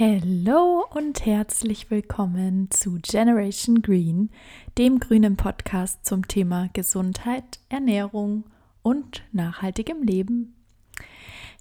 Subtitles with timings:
[0.00, 4.30] Hallo und herzlich willkommen zu Generation Green,
[4.78, 8.44] dem grünen Podcast zum Thema Gesundheit, Ernährung
[8.82, 10.54] und nachhaltigem Leben.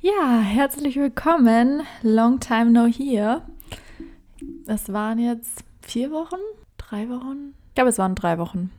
[0.02, 1.81] Ja, herzlich willkommen.
[2.04, 3.42] Long time no here.
[4.67, 6.38] Es waren jetzt vier Wochen,
[6.78, 7.56] drei Wochen.
[7.69, 8.69] Ich glaube, es waren drei Wochen.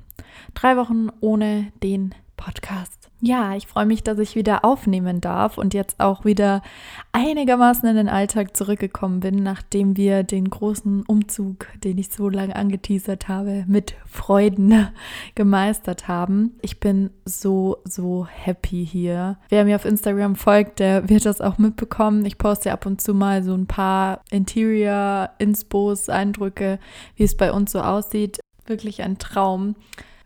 [0.55, 3.11] Drei Wochen ohne den Podcast.
[3.21, 6.63] Ja, ich freue mich, dass ich wieder aufnehmen darf und jetzt auch wieder
[7.11, 12.55] einigermaßen in den Alltag zurückgekommen bin, nachdem wir den großen Umzug, den ich so lange
[12.55, 14.89] angeteasert habe, mit Freuden
[15.35, 16.53] gemeistert haben.
[16.63, 19.37] Ich bin so, so happy hier.
[19.49, 22.25] Wer mir auf Instagram folgt, der wird das auch mitbekommen.
[22.25, 26.79] Ich poste ab und zu mal so ein paar Interior-Inspos, Eindrücke,
[27.17, 28.39] wie es bei uns so aussieht.
[28.65, 29.75] Wirklich ein Traum.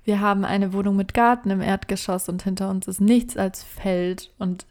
[0.04, 4.32] Wir haben eine Wohnung mit Garten im Erdgeschoss und hinter uns ist nichts als Feld.
[4.38, 4.66] Und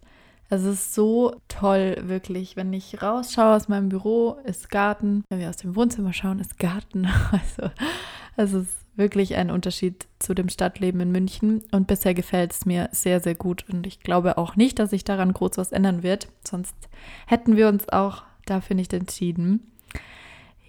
[0.49, 2.57] es ist so toll, wirklich.
[2.57, 5.23] Wenn ich rausschaue aus meinem Büro, ist Garten.
[5.30, 7.07] Wenn wir aus dem Wohnzimmer schauen, ist Garten.
[8.38, 11.63] Also es ist wirklich ein Unterschied zu dem Stadtleben in München.
[11.71, 13.66] Und bisher gefällt es mir sehr, sehr gut.
[13.70, 16.29] Und ich glaube auch nicht, dass sich daran groß was ändern wird.
[16.48, 16.76] Sonst
[17.27, 19.71] hätten wir uns auch dafür nicht entschieden.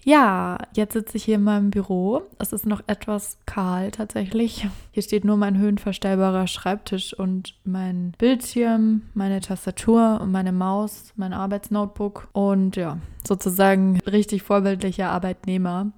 [0.04, 2.22] Ja, jetzt sitze ich hier in meinem Büro.
[2.38, 4.66] Es ist noch etwas kahl tatsächlich.
[4.90, 11.32] Hier steht nur mein höhenverstellbarer Schreibtisch und mein Bildschirm, meine Tastatur und meine Maus, mein
[11.32, 15.92] Arbeitsnotebook und ja, sozusagen richtig vorbildlicher Arbeitnehmer.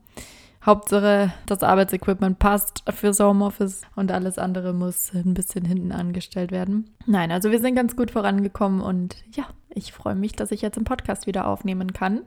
[0.65, 6.91] Hauptsache, das Arbeitsequipment passt fürs Homeoffice und alles andere muss ein bisschen hinten angestellt werden.
[7.07, 9.45] Nein, also wir sind ganz gut vorangekommen und ja,
[9.75, 12.23] ich freue mich, dass ich jetzt im Podcast wieder aufnehmen kann.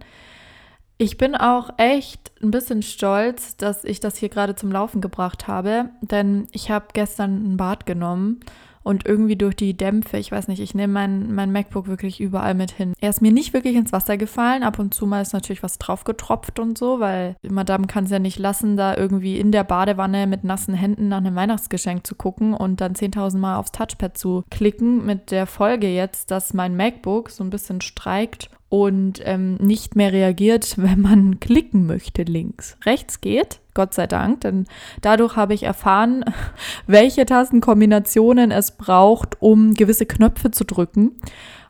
[1.00, 5.48] Ich bin auch echt ein bisschen stolz, dass ich das hier gerade zum Laufen gebracht
[5.48, 8.40] habe, denn ich habe gestern ein Bad genommen
[8.88, 12.54] und irgendwie durch die Dämpfe, ich weiß nicht, ich nehme mein, mein MacBook wirklich überall
[12.54, 12.94] mit hin.
[13.02, 15.78] Er ist mir nicht wirklich ins Wasser gefallen, ab und zu mal ist natürlich was
[15.78, 19.66] drauf getropft und so, weil Madame kann es ja nicht lassen, da irgendwie in der
[19.66, 24.18] Badewanne mit nassen Händen nach einem Weihnachtsgeschenk zu gucken und dann 10.000 Mal aufs Touchpad
[24.18, 29.56] zu klicken mit der Folge jetzt, dass mein MacBook so ein bisschen streikt und ähm,
[29.56, 32.78] nicht mehr reagiert, wenn man klicken möchte links.
[32.86, 34.66] Rechts geht, Gott sei Dank, denn
[35.02, 36.26] dadurch habe ich erfahren,
[36.88, 41.12] welche Tastenkombinationen es braucht, um gewisse Knöpfe zu drücken.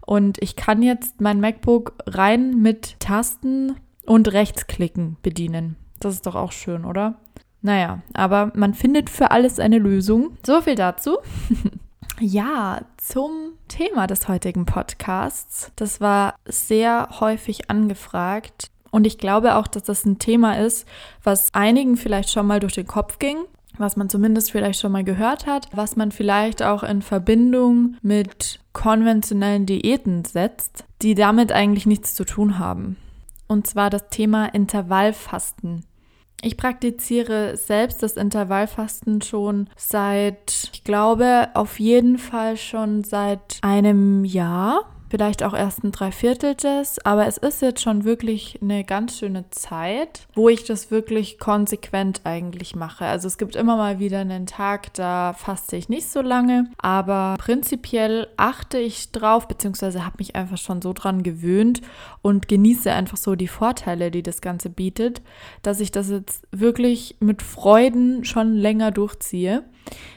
[0.05, 3.75] Und ich kann jetzt mein MacBook rein mit Tasten
[4.05, 5.75] und Rechtsklicken bedienen.
[5.99, 7.15] Das ist doch auch schön, oder?
[7.61, 10.37] Naja, aber man findet für alles eine Lösung.
[10.45, 11.17] So viel dazu.
[12.19, 15.71] Ja, zum Thema des heutigen Podcasts.
[15.75, 18.71] Das war sehr häufig angefragt.
[18.97, 20.87] Und ich glaube auch, dass das ein Thema ist,
[21.23, 23.37] was einigen vielleicht schon mal durch den Kopf ging,
[23.77, 28.59] was man zumindest vielleicht schon mal gehört hat, was man vielleicht auch in Verbindung mit
[28.73, 32.97] konventionellen Diäten setzt, die damit eigentlich nichts zu tun haben.
[33.47, 35.85] Und zwar das Thema Intervallfasten.
[36.41, 44.25] Ich praktiziere selbst das Intervallfasten schon seit, ich glaube, auf jeden Fall schon seit einem
[44.25, 49.17] Jahr vielleicht auch erst ein Dreiviertel des, aber es ist jetzt schon wirklich eine ganz
[49.17, 53.05] schöne Zeit, wo ich das wirklich konsequent eigentlich mache.
[53.05, 57.35] Also es gibt immer mal wieder einen Tag, da faste ich nicht so lange, aber
[57.39, 61.81] prinzipiell achte ich drauf, beziehungsweise habe mich einfach schon so dran gewöhnt
[62.21, 65.21] und genieße einfach so die Vorteile, die das Ganze bietet,
[65.61, 69.63] dass ich das jetzt wirklich mit Freuden schon länger durchziehe.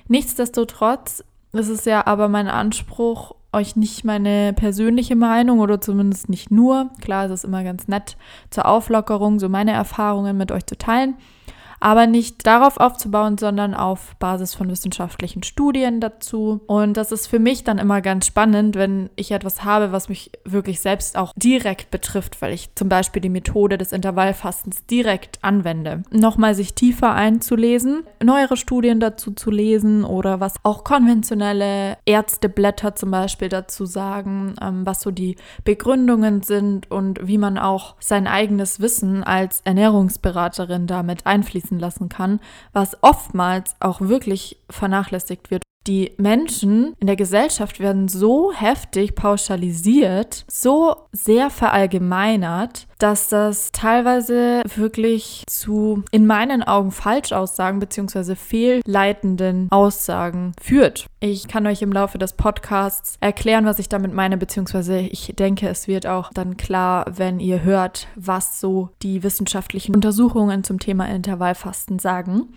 [0.09, 6.51] Nichtsdestotrotz ist es ja aber mein Anspruch, euch nicht meine persönliche Meinung oder zumindest nicht
[6.51, 8.17] nur, klar, es ist immer ganz nett
[8.51, 11.17] zur Auflockerung, so meine Erfahrungen mit euch zu teilen
[11.81, 16.61] aber nicht darauf aufzubauen, sondern auf Basis von wissenschaftlichen Studien dazu.
[16.67, 20.31] Und das ist für mich dann immer ganz spannend, wenn ich etwas habe, was mich
[20.45, 26.03] wirklich selbst auch direkt betrifft, weil ich zum Beispiel die Methode des Intervallfastens direkt anwende.
[26.11, 33.11] Nochmal sich tiefer einzulesen, neuere Studien dazu zu lesen oder was auch konventionelle Ärzteblätter zum
[33.11, 38.81] Beispiel dazu sagen, ähm, was so die Begründungen sind und wie man auch sein eigenes
[38.81, 42.41] Wissen als Ernährungsberaterin damit einfließen einfließen lassen kann,
[42.73, 45.63] was oftmals auch wirklich vernachlässigt wird.
[45.87, 54.63] Die Menschen in der Gesellschaft werden so heftig pauschalisiert, so sehr verallgemeinert, dass das teilweise
[54.75, 58.35] wirklich zu in meinen Augen Falschaussagen bzw.
[58.35, 61.07] fehlleitenden Aussagen führt.
[61.21, 65.69] Ich kann euch im Laufe des Podcasts erklären, was ich damit meine, beziehungsweise ich denke,
[65.69, 71.09] es wird auch dann klar, wenn ihr hört, was so die wissenschaftlichen Untersuchungen zum Thema
[71.09, 72.49] Intervallfasten sagen.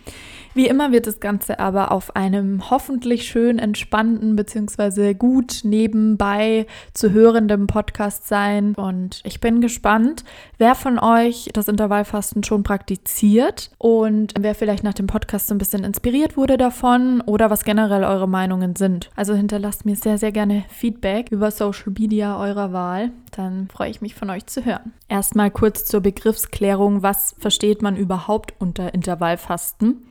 [0.53, 5.13] Wie immer wird das Ganze aber auf einem hoffentlich hoffentlich schön entspannten bzw.
[5.13, 8.73] gut nebenbei zu hörendem Podcast sein.
[8.73, 10.23] Und ich bin gespannt,
[10.57, 15.59] wer von euch das Intervallfasten schon praktiziert und wer vielleicht nach dem Podcast so ein
[15.59, 19.11] bisschen inspiriert wurde davon oder was generell eure Meinungen sind.
[19.15, 23.11] Also hinterlasst mir sehr, sehr gerne Feedback über Social Media eurer Wahl.
[23.29, 24.93] Dann freue ich mich von euch zu hören.
[25.07, 27.03] Erstmal kurz zur Begriffsklärung.
[27.03, 30.01] Was versteht man überhaupt unter Intervallfasten?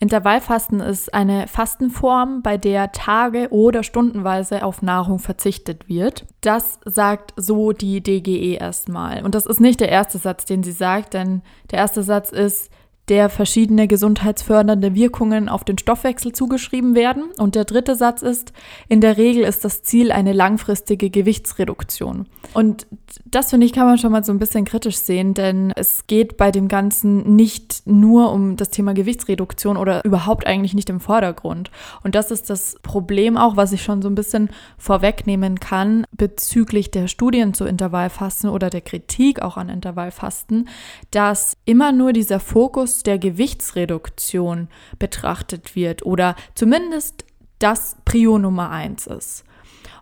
[0.00, 6.26] Intervallfasten ist eine Fastenform, bei der Tage oder stundenweise auf Nahrung verzichtet wird.
[6.40, 9.24] Das sagt so die DGE erstmal.
[9.24, 12.70] Und das ist nicht der erste Satz, den sie sagt, denn der erste Satz ist,
[13.08, 17.24] der verschiedene gesundheitsfördernde Wirkungen auf den Stoffwechsel zugeschrieben werden.
[17.36, 18.52] Und der dritte Satz ist,
[18.88, 22.26] in der Regel ist das Ziel eine langfristige Gewichtsreduktion.
[22.54, 22.86] Und
[23.26, 26.38] das finde ich, kann man schon mal so ein bisschen kritisch sehen, denn es geht
[26.38, 31.70] bei dem Ganzen nicht nur um das Thema Gewichtsreduktion oder überhaupt eigentlich nicht im Vordergrund.
[32.02, 34.48] Und das ist das Problem auch, was ich schon so ein bisschen
[34.78, 40.68] vorwegnehmen kann bezüglich der Studien zu Intervallfasten oder der Kritik auch an Intervallfasten,
[41.10, 44.68] dass immer nur dieser Fokus der Gewichtsreduktion
[44.98, 47.24] betrachtet wird oder zumindest
[47.58, 49.44] das Prio Nummer eins ist.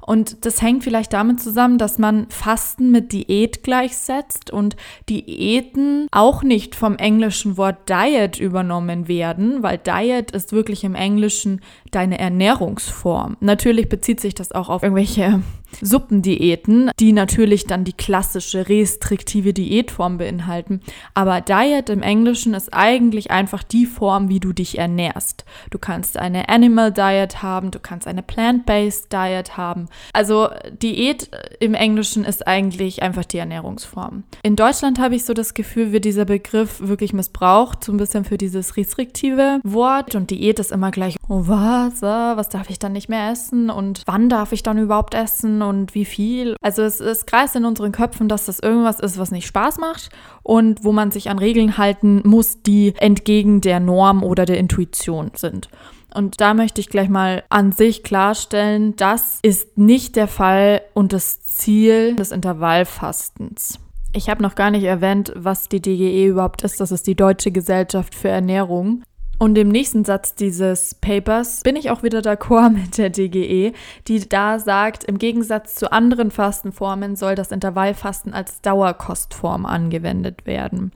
[0.04, 4.76] Und das hängt vielleicht damit zusammen, dass man Fasten mit Diät gleichsetzt und
[5.08, 11.60] Diäten auch nicht vom englischen Wort Diet übernommen werden, weil Diet ist wirklich im Englischen
[11.92, 13.36] deine Ernährungsform.
[13.38, 15.42] Natürlich bezieht sich das auch auf irgendwelche
[15.80, 20.80] Suppendiäten, die natürlich dann die klassische restriktive Diätform beinhalten.
[21.14, 25.44] Aber Diet im Englischen ist eigentlich einfach die Form, wie du dich ernährst.
[25.70, 29.88] Du kannst eine Animal Diet haben, du kannst eine Plant-Based Diet haben.
[30.12, 31.30] Also Diät
[31.60, 34.24] im Englischen ist eigentlich einfach die Ernährungsform.
[34.42, 38.24] In Deutschland habe ich so das Gefühl, wird dieser Begriff wirklich missbraucht, so ein bisschen
[38.24, 40.14] für dieses restriktive Wort.
[40.14, 44.02] Und Diät ist immer gleich, oh was, was darf ich dann nicht mehr essen und
[44.06, 46.56] wann darf ich dann überhaupt essen und wie viel.
[46.60, 50.10] Also es, es kreist in unseren Köpfen, dass das irgendwas ist, was nicht Spaß macht
[50.42, 55.30] und wo man sich an Regeln halten muss, die entgegen der Norm oder der Intuition
[55.34, 55.68] sind.
[56.14, 61.12] Und da möchte ich gleich mal an sich klarstellen, das ist nicht der Fall und
[61.12, 63.78] das Ziel des Intervallfastens.
[64.14, 66.80] Ich habe noch gar nicht erwähnt, was die DGE überhaupt ist.
[66.80, 69.02] Das ist die Deutsche Gesellschaft für Ernährung.
[69.42, 73.72] Und im nächsten Satz dieses Papers bin ich auch wieder d'accord mit der DGE,
[74.06, 80.92] die da sagt, im Gegensatz zu anderen Fastenformen soll das Intervallfasten als Dauerkostform angewendet werden.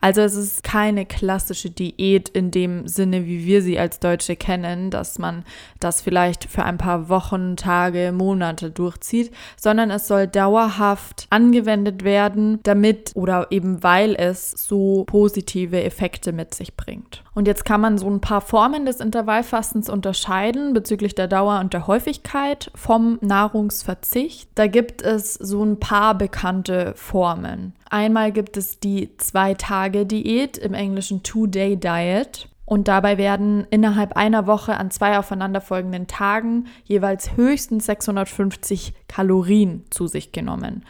[0.00, 4.90] Also es ist keine klassische Diät in dem Sinne, wie wir sie als Deutsche kennen,
[4.90, 5.44] dass man
[5.78, 12.58] das vielleicht für ein paar Wochen, Tage, Monate durchzieht, sondern es soll dauerhaft angewendet werden,
[12.62, 17.21] damit oder eben weil es so positive Effekte mit sich bringt.
[17.34, 21.72] Und jetzt kann man so ein paar Formen des Intervallfastens unterscheiden bezüglich der Dauer und
[21.72, 24.50] der Häufigkeit vom Nahrungsverzicht.
[24.54, 27.74] Da gibt es so ein paar bekannte Formen.
[27.88, 32.48] Einmal gibt es die Zwei-Tage-Diät, im Englischen Two-Day-Diet.
[32.66, 40.06] Und dabei werden innerhalb einer Woche an zwei aufeinanderfolgenden Tagen jeweils höchstens 650 Kalorien zu
[40.06, 40.84] sich genommen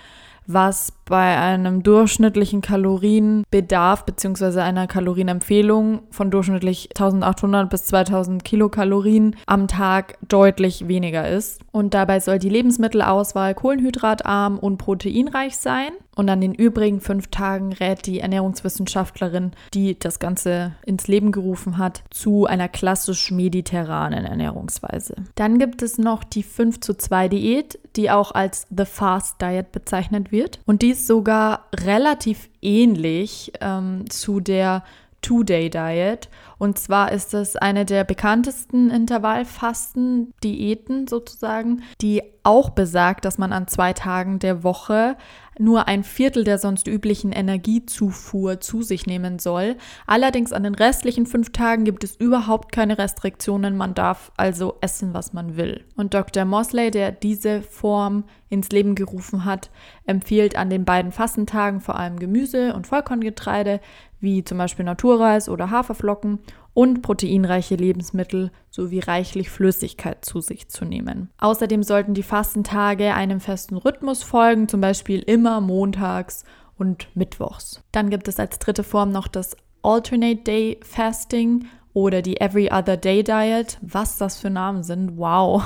[0.46, 4.60] was bei einem durchschnittlichen Kalorienbedarf bzw.
[4.60, 11.60] einer Kalorienempfehlung von durchschnittlich 1800 bis 2000 Kilokalorien am Tag deutlich weniger ist.
[11.70, 15.90] Und dabei soll die Lebensmittelauswahl kohlenhydratarm und proteinreich sein.
[16.14, 21.78] Und an den übrigen fünf Tagen rät die Ernährungswissenschaftlerin, die das Ganze ins Leben gerufen
[21.78, 25.14] hat, zu einer klassisch mediterranen Ernährungsweise.
[25.36, 29.72] Dann gibt es noch die 5 zu 2 Diät, die auch als The Fast Diet
[29.72, 30.60] bezeichnet wird.
[30.66, 34.84] Und die sogar relativ ähnlich ähm, zu der
[35.22, 36.28] Two-Day-Diet.
[36.58, 43.68] Und zwar ist es eine der bekanntesten Intervallfasten-Diäten sozusagen, die auch besagt, dass man an
[43.68, 45.16] zwei Tagen der Woche
[45.58, 49.76] nur ein Viertel der sonst üblichen Energiezufuhr zu sich nehmen soll.
[50.06, 53.76] Allerdings an den restlichen fünf Tagen gibt es überhaupt keine Restriktionen.
[53.76, 55.84] Man darf also essen, was man will.
[55.96, 56.44] Und Dr.
[56.44, 59.70] Mosley, der diese Form ins Leben gerufen hat,
[60.04, 63.80] empfiehlt an den beiden Fastentagen vor allem Gemüse und Vollkorngetreide,
[64.22, 66.38] wie zum Beispiel Naturreis oder Haferflocken
[66.74, 71.28] und proteinreiche Lebensmittel sowie reichlich Flüssigkeit zu sich zu nehmen.
[71.38, 76.44] Außerdem sollten die Fastentage einem festen Rhythmus folgen, zum Beispiel immer montags
[76.78, 77.82] und mittwochs.
[77.92, 82.96] Dann gibt es als dritte Form noch das Alternate Day Fasting oder die Every Other
[82.96, 83.78] Day Diet.
[83.82, 85.62] Was das für Namen sind, wow.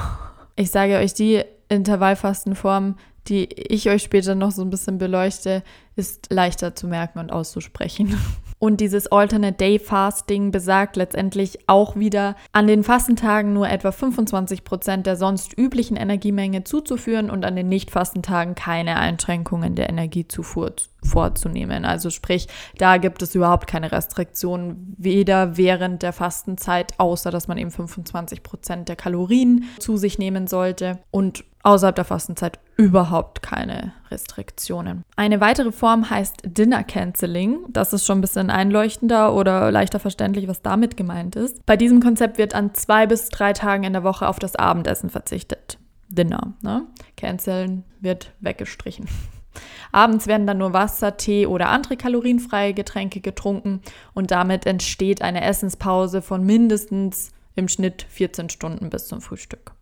[0.56, 2.96] Ich sage euch, die Intervallfastenform,
[3.28, 5.62] die ich euch später noch so ein bisschen beleuchte,
[5.94, 8.16] ist leichter zu merken und auszusprechen.
[8.58, 14.64] Und dieses Alternate Day Fasting besagt letztendlich auch wieder an den Fastentagen nur etwa 25
[14.64, 20.72] Prozent der sonst üblichen Energiemenge zuzuführen und an den Nicht-Fastentagen keine Einschränkungen der Energiezufuhr
[21.04, 21.84] vorzunehmen.
[21.84, 22.48] Also sprich,
[22.78, 28.42] da gibt es überhaupt keine Restriktionen, weder während der Fastenzeit, außer dass man eben 25
[28.42, 35.02] Prozent der Kalorien zu sich nehmen sollte und außerhalb der Fastenzeit überhaupt keine Restriktionen.
[35.16, 37.58] Eine weitere Form heißt Dinner Canceling.
[37.68, 41.66] Das ist schon ein bisschen einleuchtender oder leichter verständlich, was damit gemeint ist.
[41.66, 45.10] Bei diesem Konzept wird an zwei bis drei Tagen in der Woche auf das Abendessen
[45.10, 45.78] verzichtet.
[46.08, 46.86] Dinner, ne?
[47.16, 49.06] Canceln wird weggestrichen.
[49.92, 53.80] Abends werden dann nur Wasser, Tee oder andere kalorienfreie Getränke getrunken
[54.14, 59.75] und damit entsteht eine Essenspause von mindestens im Schnitt 14 Stunden bis zum Frühstück.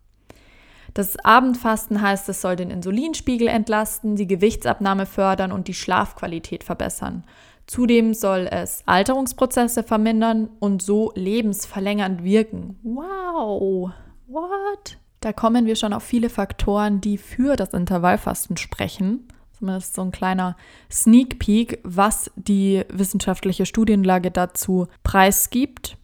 [0.95, 7.25] Das Abendfasten heißt, es soll den Insulinspiegel entlasten, die Gewichtsabnahme fördern und die Schlafqualität verbessern.
[7.67, 12.79] Zudem soll es Alterungsprozesse vermindern und so lebensverlängernd wirken.
[12.85, 13.91] Wow,
[14.29, 14.99] what?
[15.21, 19.27] Da kommen wir schon auf viele Faktoren, die für das Intervallfasten sprechen.
[19.59, 20.57] Zumindest so ein kleiner
[20.93, 25.97] Sneak Peek, was die wissenschaftliche Studienlage dazu preisgibt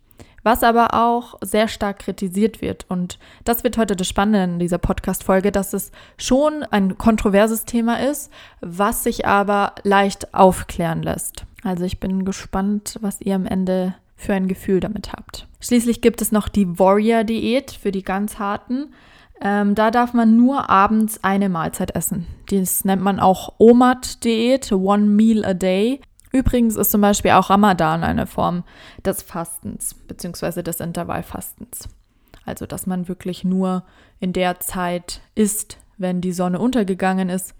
[0.42, 2.87] was aber auch sehr stark kritisiert wird.
[2.88, 8.00] Und das wird heute das Spannende in dieser Podcast-Folge, dass es schon ein kontroverses Thema
[8.00, 8.30] ist,
[8.61, 11.44] was sich aber leicht aufklären lässt.
[11.62, 15.47] Also ich bin gespannt, was ihr am Ende für ein Gefühl damit habt.
[15.61, 18.92] Schließlich gibt es noch die Warrior-Diät für die ganz harten.
[19.42, 22.26] Ähm, da darf man nur abends eine Mahlzeit essen.
[22.50, 26.00] Das nennt man auch OMAD-Diät, One Meal a Day.
[26.33, 28.65] Übrigens ist zum Beispiel auch Ramadan eine Form
[29.05, 30.63] des Fastens bzw.
[30.63, 31.89] des Intervallfastens.
[32.45, 33.85] Also, dass man wirklich nur
[34.19, 37.55] in der Zeit isst, wenn die Sonne untergegangen ist.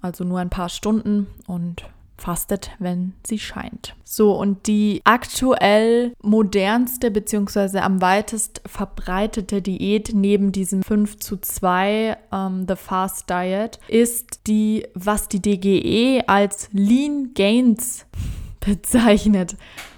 [0.00, 1.84] Also nur ein paar Stunden und
[2.22, 3.96] fastet, wenn sie scheint.
[4.04, 7.78] So, und die aktuell modernste bzw.
[7.80, 14.86] am weitest verbreitete Diät neben diesem 5 zu 2 ähm, The Fast Diet ist die,
[14.94, 18.06] was die DGE als Lean Gains
[18.60, 19.56] bezeichnet.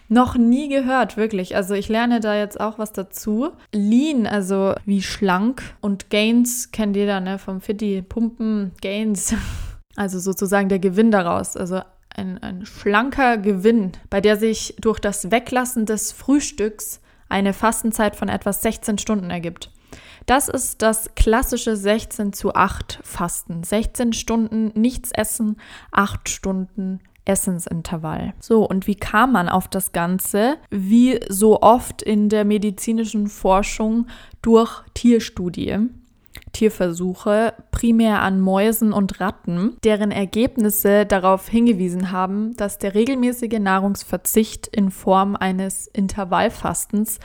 [0.08, 1.56] Noch nie gehört, wirklich.
[1.56, 3.50] Also ich lerne da jetzt auch was dazu.
[3.72, 7.38] Lean, also wie schlank und Gains kennt jeder, ne?
[7.38, 9.34] Vom Fitti, Pumpen, Gains.
[9.96, 11.56] Also sozusagen der Gewinn daraus.
[11.56, 11.80] Also
[12.14, 18.28] ein, ein schlanker Gewinn, bei der sich durch das Weglassen des Frühstücks eine Fastenzeit von
[18.28, 19.70] etwa 16 Stunden ergibt.
[20.26, 23.62] Das ist das klassische 16 zu 8 Fasten.
[23.62, 25.56] 16 Stunden nichts essen,
[25.92, 28.34] 8 Stunden Essensintervall.
[28.40, 30.56] So, und wie kam man auf das Ganze?
[30.70, 34.06] Wie so oft in der medizinischen Forschung
[34.42, 35.88] durch Tierstudie.
[36.54, 44.68] Tierversuche, primär an Mäusen und Ratten, deren Ergebnisse darauf hingewiesen haben, dass der regelmäßige Nahrungsverzicht
[44.68, 47.18] in Form eines Intervallfastens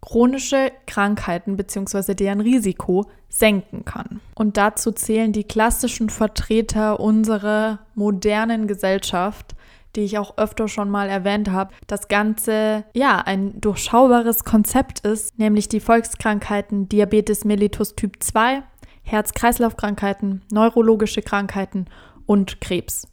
[0.00, 2.14] chronische Krankheiten bzw.
[2.14, 4.20] deren Risiko senken kann.
[4.34, 9.56] Und dazu zählen die klassischen Vertreter unserer modernen Gesellschaft,
[9.96, 15.38] die ich auch öfter schon mal erwähnt habe, das Ganze ja ein durchschaubares Konzept ist,
[15.38, 18.62] nämlich die Volkskrankheiten Diabetes mellitus Typ 2,
[19.04, 21.86] Herz-Kreislauf-Krankheiten, neurologische Krankheiten
[22.26, 23.06] und Krebs.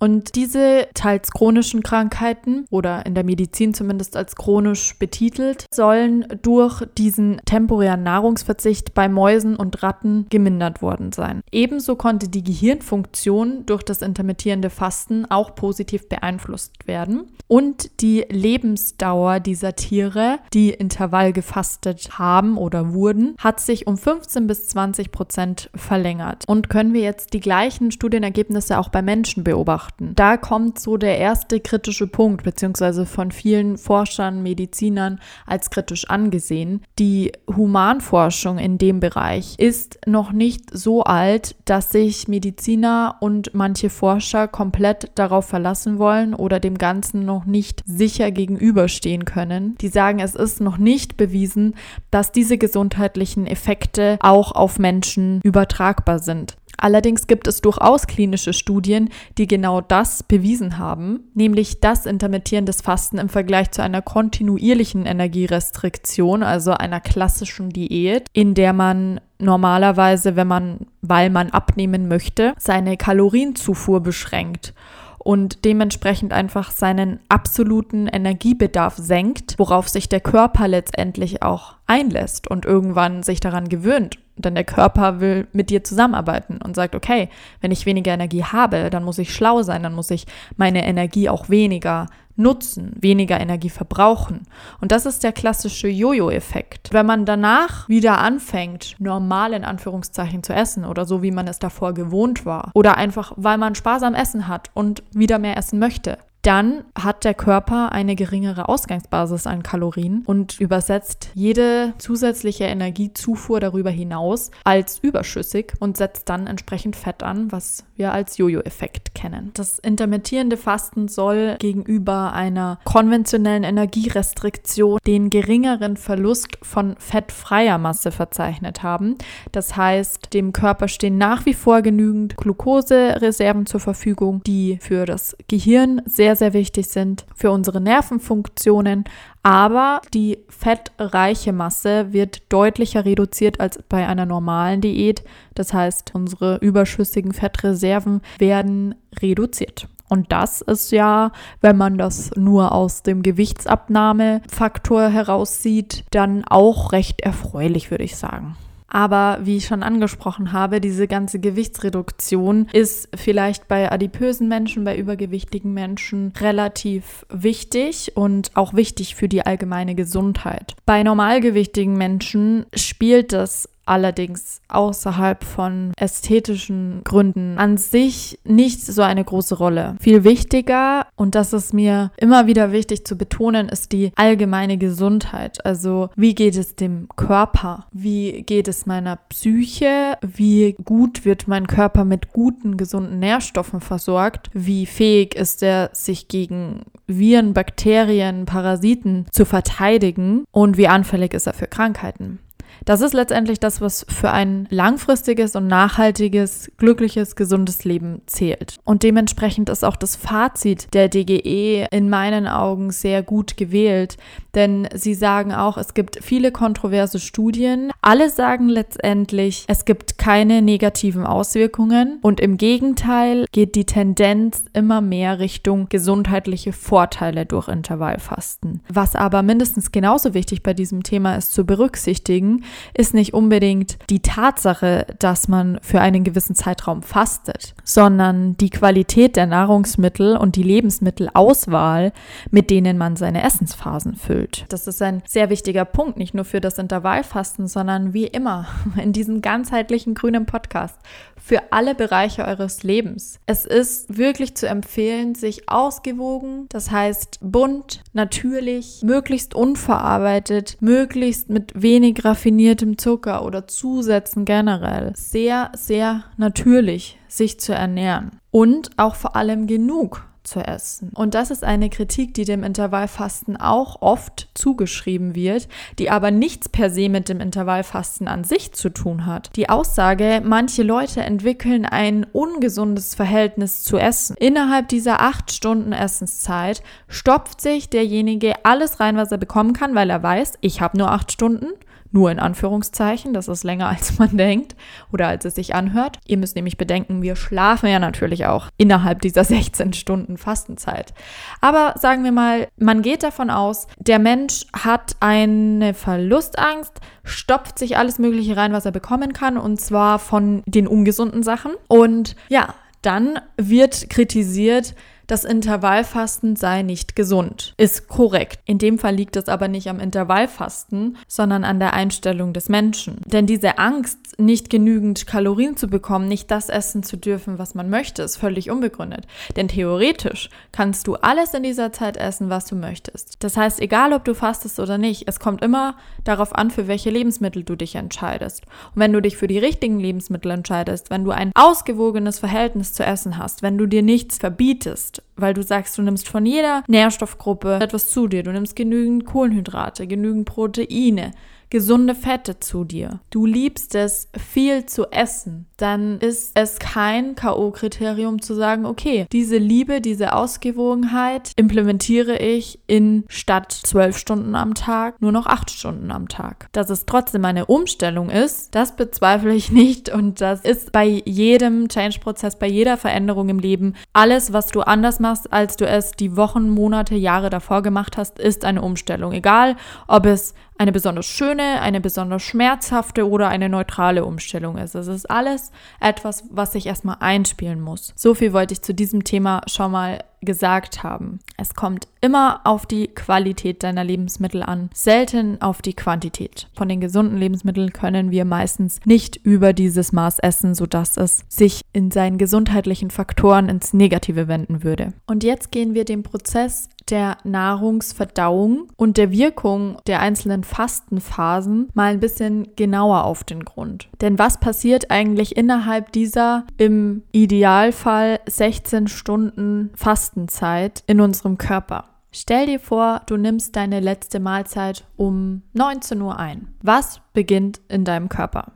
[0.00, 6.82] Und diese teils chronischen Krankheiten oder in der Medizin zumindest als chronisch betitelt, sollen durch
[6.96, 11.42] diesen temporären Nahrungsverzicht bei Mäusen und Ratten gemindert worden sein.
[11.52, 17.28] Ebenso konnte die Gehirnfunktion durch das intermittierende Fasten auch positiv beeinflusst werden.
[17.46, 24.46] Und die Lebensdauer dieser Tiere, die Intervall gefastet haben oder wurden, hat sich um 15
[24.46, 26.44] bis 20 Prozent verlängert.
[26.46, 29.89] Und können wir jetzt die gleichen Studienergebnisse auch bei Menschen beobachten?
[29.90, 30.14] Betrachten.
[30.14, 36.82] Da kommt so der erste kritische Punkt, beziehungsweise von vielen Forschern, Medizinern als kritisch angesehen.
[36.98, 43.90] Die Humanforschung in dem Bereich ist noch nicht so alt, dass sich Mediziner und manche
[43.90, 49.76] Forscher komplett darauf verlassen wollen oder dem Ganzen noch nicht sicher gegenüberstehen können.
[49.80, 51.74] Die sagen, es ist noch nicht bewiesen,
[52.10, 56.56] dass diese gesundheitlichen Effekte auch auf Menschen übertragbar sind.
[56.80, 63.18] Allerdings gibt es durchaus klinische Studien, die genau das bewiesen haben, nämlich dass intermittierendes Fasten
[63.18, 70.48] im Vergleich zu einer kontinuierlichen Energierestriktion, also einer klassischen Diät, in der man normalerweise, wenn
[70.48, 74.74] man, weil man abnehmen möchte, seine Kalorienzufuhr beschränkt
[75.18, 82.64] und dementsprechend einfach seinen absoluten Energiebedarf senkt, worauf sich der Körper letztendlich auch einlässt und
[82.64, 84.18] irgendwann sich daran gewöhnt.
[84.42, 87.28] Denn der Körper will mit dir zusammenarbeiten und sagt, okay,
[87.60, 91.28] wenn ich weniger Energie habe, dann muss ich schlau sein, dann muss ich meine Energie
[91.28, 92.06] auch weniger
[92.40, 94.46] nutzen, weniger Energie verbrauchen.
[94.80, 96.92] Und das ist der klassische Jojo-Effekt.
[96.92, 101.58] Wenn man danach wieder anfängt, normal in Anführungszeichen zu essen oder so, wie man es
[101.58, 106.18] davor gewohnt war, oder einfach, weil man sparsam Essen hat und wieder mehr essen möchte,
[106.42, 113.90] dann hat der Körper eine geringere Ausgangsbasis an Kalorien und übersetzt jede zusätzliche Energiezufuhr darüber
[113.90, 119.50] hinaus als überschüssig und setzt dann entsprechend Fett an, was wir als Jojo-Effekt kennen.
[119.54, 128.82] Das intermittierende Fasten soll gegenüber einer konventionellen Energierestriktion den geringeren Verlust von fettfreier Masse verzeichnet
[128.82, 129.16] haben.
[129.52, 135.36] Das heißt, dem Körper stehen nach wie vor genügend Glukosereserven zur Verfügung, die für das
[135.48, 139.04] Gehirn sehr sehr, sehr wichtig sind für unsere Nervenfunktionen.
[139.42, 145.24] Aber die fettreiche Masse wird deutlicher reduziert als bei einer normalen Diät.
[145.54, 149.88] Das heißt, unsere überschüssigen Fettreserven werden reduziert.
[150.08, 157.22] Und das ist ja, wenn man das nur aus dem Gewichtsabnahmefaktor heraussieht, dann auch recht
[157.22, 158.56] erfreulich, würde ich sagen.
[158.90, 164.98] Aber wie ich schon angesprochen habe, diese ganze Gewichtsreduktion ist vielleicht bei adipösen Menschen, bei
[164.98, 170.74] übergewichtigen Menschen relativ wichtig und auch wichtig für die allgemeine Gesundheit.
[170.84, 179.24] Bei normalgewichtigen Menschen spielt das allerdings außerhalb von ästhetischen Gründen an sich nicht so eine
[179.24, 179.96] große Rolle.
[180.00, 185.64] Viel wichtiger, und das ist mir immer wieder wichtig zu betonen, ist die allgemeine Gesundheit.
[185.66, 187.86] Also wie geht es dem Körper?
[187.90, 190.16] Wie geht es meiner Psyche?
[190.22, 194.50] Wie gut wird mein Körper mit guten, gesunden Nährstoffen versorgt?
[194.52, 200.44] Wie fähig ist er, sich gegen Viren, Bakterien, Parasiten zu verteidigen?
[200.52, 202.38] Und wie anfällig ist er für Krankheiten?
[202.84, 208.78] Das ist letztendlich das, was für ein langfristiges und nachhaltiges, glückliches, gesundes Leben zählt.
[208.84, 214.16] Und dementsprechend ist auch das Fazit der DGE in meinen Augen sehr gut gewählt,
[214.54, 217.92] denn sie sagen auch, es gibt viele kontroverse Studien.
[218.00, 225.00] Alle sagen letztendlich, es gibt keine negativen Auswirkungen und im Gegenteil geht die Tendenz immer
[225.00, 228.80] mehr Richtung gesundheitliche Vorteile durch Intervallfasten.
[228.88, 234.20] Was aber mindestens genauso wichtig bei diesem Thema ist zu berücksichtigen, ist nicht unbedingt die
[234.20, 240.62] Tatsache, dass man für einen gewissen Zeitraum fastet, sondern die Qualität der Nahrungsmittel und die
[240.62, 242.12] Lebensmittelauswahl,
[242.50, 244.64] mit denen man seine Essensphasen füllt.
[244.68, 248.66] Das ist ein sehr wichtiger Punkt, nicht nur für das Intervallfasten, sondern wie immer
[249.02, 250.98] in diesem ganzheitlichen grünen Podcast
[251.42, 253.38] für alle Bereiche eures Lebens.
[253.46, 261.80] Es ist wirklich zu empfehlen, sich ausgewogen, das heißt bunt, natürlich, möglichst unverarbeitet, möglichst mit
[261.80, 268.30] wenig raffiniertem Zucker oder Zusätzen generell, sehr, sehr natürlich sich zu ernähren.
[268.50, 271.10] Und auch vor allem genug zu essen.
[271.14, 276.68] Und das ist eine Kritik, die dem Intervallfasten auch oft zugeschrieben wird, die aber nichts
[276.68, 279.50] per se mit dem Intervallfasten an sich zu tun hat.
[279.56, 284.36] Die Aussage, manche Leute entwickeln ein ungesundes Verhältnis zu Essen.
[284.38, 290.10] Innerhalb dieser acht Stunden Essenszeit stopft sich derjenige alles rein, was er bekommen kann, weil
[290.10, 291.68] er weiß, ich habe nur acht Stunden
[292.12, 294.76] nur in Anführungszeichen, das ist länger als man denkt
[295.12, 296.18] oder als es sich anhört.
[296.26, 301.12] Ihr müsst nämlich bedenken, wir schlafen ja natürlich auch innerhalb dieser 16 Stunden Fastenzeit.
[301.60, 307.96] Aber sagen wir mal, man geht davon aus, der Mensch hat eine Verlustangst, stopft sich
[307.96, 311.72] alles Mögliche rein, was er bekommen kann und zwar von den ungesunden Sachen.
[311.88, 314.94] Und ja, dann wird kritisiert,
[315.30, 317.74] das Intervallfasten sei nicht gesund.
[317.76, 318.58] Ist korrekt.
[318.64, 323.20] In dem Fall liegt es aber nicht am Intervallfasten, sondern an der Einstellung des Menschen.
[323.26, 327.90] Denn diese Angst, nicht genügend Kalorien zu bekommen, nicht das essen zu dürfen, was man
[327.90, 329.26] möchte, ist völlig unbegründet.
[329.54, 333.36] Denn theoretisch kannst du alles in dieser Zeit essen, was du möchtest.
[333.44, 337.10] Das heißt, egal ob du fastest oder nicht, es kommt immer darauf an, für welche
[337.10, 338.64] Lebensmittel du dich entscheidest.
[338.94, 343.04] Und wenn du dich für die richtigen Lebensmittel entscheidest, wenn du ein ausgewogenes Verhältnis zu
[343.04, 347.78] essen hast, wenn du dir nichts verbietest, weil du sagst, du nimmst von jeder Nährstoffgruppe
[347.80, 348.42] etwas zu dir.
[348.42, 351.32] Du nimmst genügend Kohlenhydrate, genügend Proteine,
[351.70, 358.40] gesunde Fette zu dir, du liebst es, viel zu essen, dann ist es kein K.O.-Kriterium
[358.40, 365.20] zu sagen, okay, diese Liebe, diese Ausgewogenheit implementiere ich in statt zwölf Stunden am Tag
[365.20, 366.68] nur noch acht Stunden am Tag.
[366.72, 371.88] Dass es trotzdem eine Umstellung ist, das bezweifle ich nicht und das ist bei jedem
[371.88, 376.36] Change-Prozess, bei jeder Veränderung im Leben, alles, was du anders machst, als du es die
[376.36, 379.32] Wochen, Monate, Jahre davor gemacht hast, ist eine Umstellung.
[379.32, 384.94] Egal, ob es eine besonders schöne, eine besonders schmerzhafte oder eine neutrale Umstellung ist.
[384.94, 385.69] Es ist alles
[386.00, 388.12] etwas, was sich erstmal einspielen muss.
[388.16, 391.40] So viel wollte ich zu diesem Thema schon mal gesagt haben.
[391.56, 396.68] Es kommt immer auf die Qualität deiner Lebensmittel an, selten auf die Quantität.
[396.74, 401.82] Von den gesunden Lebensmitteln können wir meistens nicht über dieses Maß essen, sodass es sich
[401.92, 405.12] in seinen gesundheitlichen Faktoren ins Negative wenden würde.
[405.26, 412.12] Und jetzt gehen wir den Prozess der Nahrungsverdauung und der Wirkung der einzelnen Fastenphasen mal
[412.12, 414.08] ein bisschen genauer auf den Grund.
[414.20, 419.90] Denn was passiert eigentlich innerhalb dieser im Idealfall 16 Stunden
[420.30, 422.04] Fastenzeit in unserem Körper?
[422.30, 426.68] Stell dir vor, du nimmst deine letzte Mahlzeit um 19 Uhr ein.
[426.82, 428.72] Was beginnt in deinem Körper?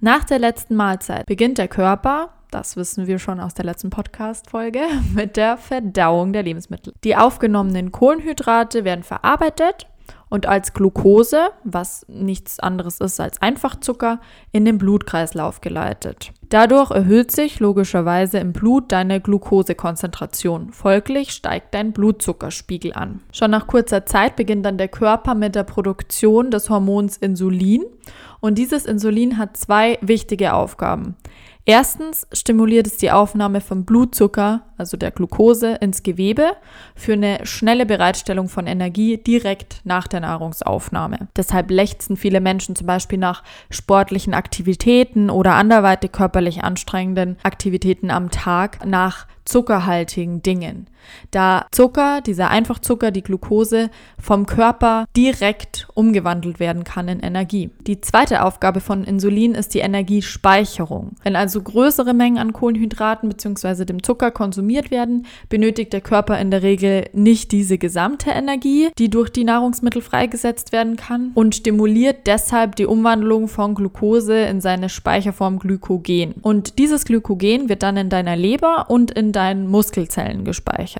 [0.00, 4.80] Nach der letzten Mahlzeit beginnt der Körper das wissen wir schon aus der letzten Podcast-Folge,
[5.14, 6.94] mit der Verdauung der Lebensmittel.
[7.04, 9.86] Die aufgenommenen Kohlenhydrate werden verarbeitet
[10.30, 14.20] und als Glucose, was nichts anderes ist als Einfachzucker,
[14.52, 16.32] in den Blutkreislauf geleitet.
[16.48, 20.72] Dadurch erhöht sich logischerweise im Blut deine Glukosekonzentration.
[20.72, 23.20] Folglich steigt dein Blutzuckerspiegel an.
[23.32, 27.84] Schon nach kurzer Zeit beginnt dann der Körper mit der Produktion des Hormons Insulin
[28.40, 31.16] und dieses Insulin hat zwei wichtige Aufgaben.
[31.70, 36.52] Erstens stimuliert es die Aufnahme von Blutzucker, also der Glucose, ins Gewebe
[36.94, 41.28] für eine schnelle Bereitstellung von Energie direkt nach der Nahrungsaufnahme.
[41.36, 48.30] Deshalb lechzen viele Menschen zum Beispiel nach sportlichen Aktivitäten oder anderweitig körperlich anstrengenden Aktivitäten am
[48.30, 50.86] Tag nach zuckerhaltigen Dingen,
[51.30, 57.70] da Zucker, dieser Einfachzucker, die Glucose, vom Körper direkt umgewandelt werden kann in Energie.
[57.86, 61.16] Die zweite Aufgabe von Insulin ist die Energiespeicherung.
[61.22, 63.84] Wenn also größere Mengen an Kohlenhydraten bzw.
[63.84, 69.10] dem Zucker konsumiert werden, benötigt der Körper in der Regel nicht diese gesamte Energie, die
[69.10, 74.88] durch die Nahrungsmittel freigesetzt werden kann und stimuliert deshalb die Umwandlung von Glucose in seine
[74.88, 76.34] Speicherform Glykogen.
[76.42, 80.97] Und dieses Glykogen wird dann in deiner Leber und in deinen Muskelzellen gespeichert.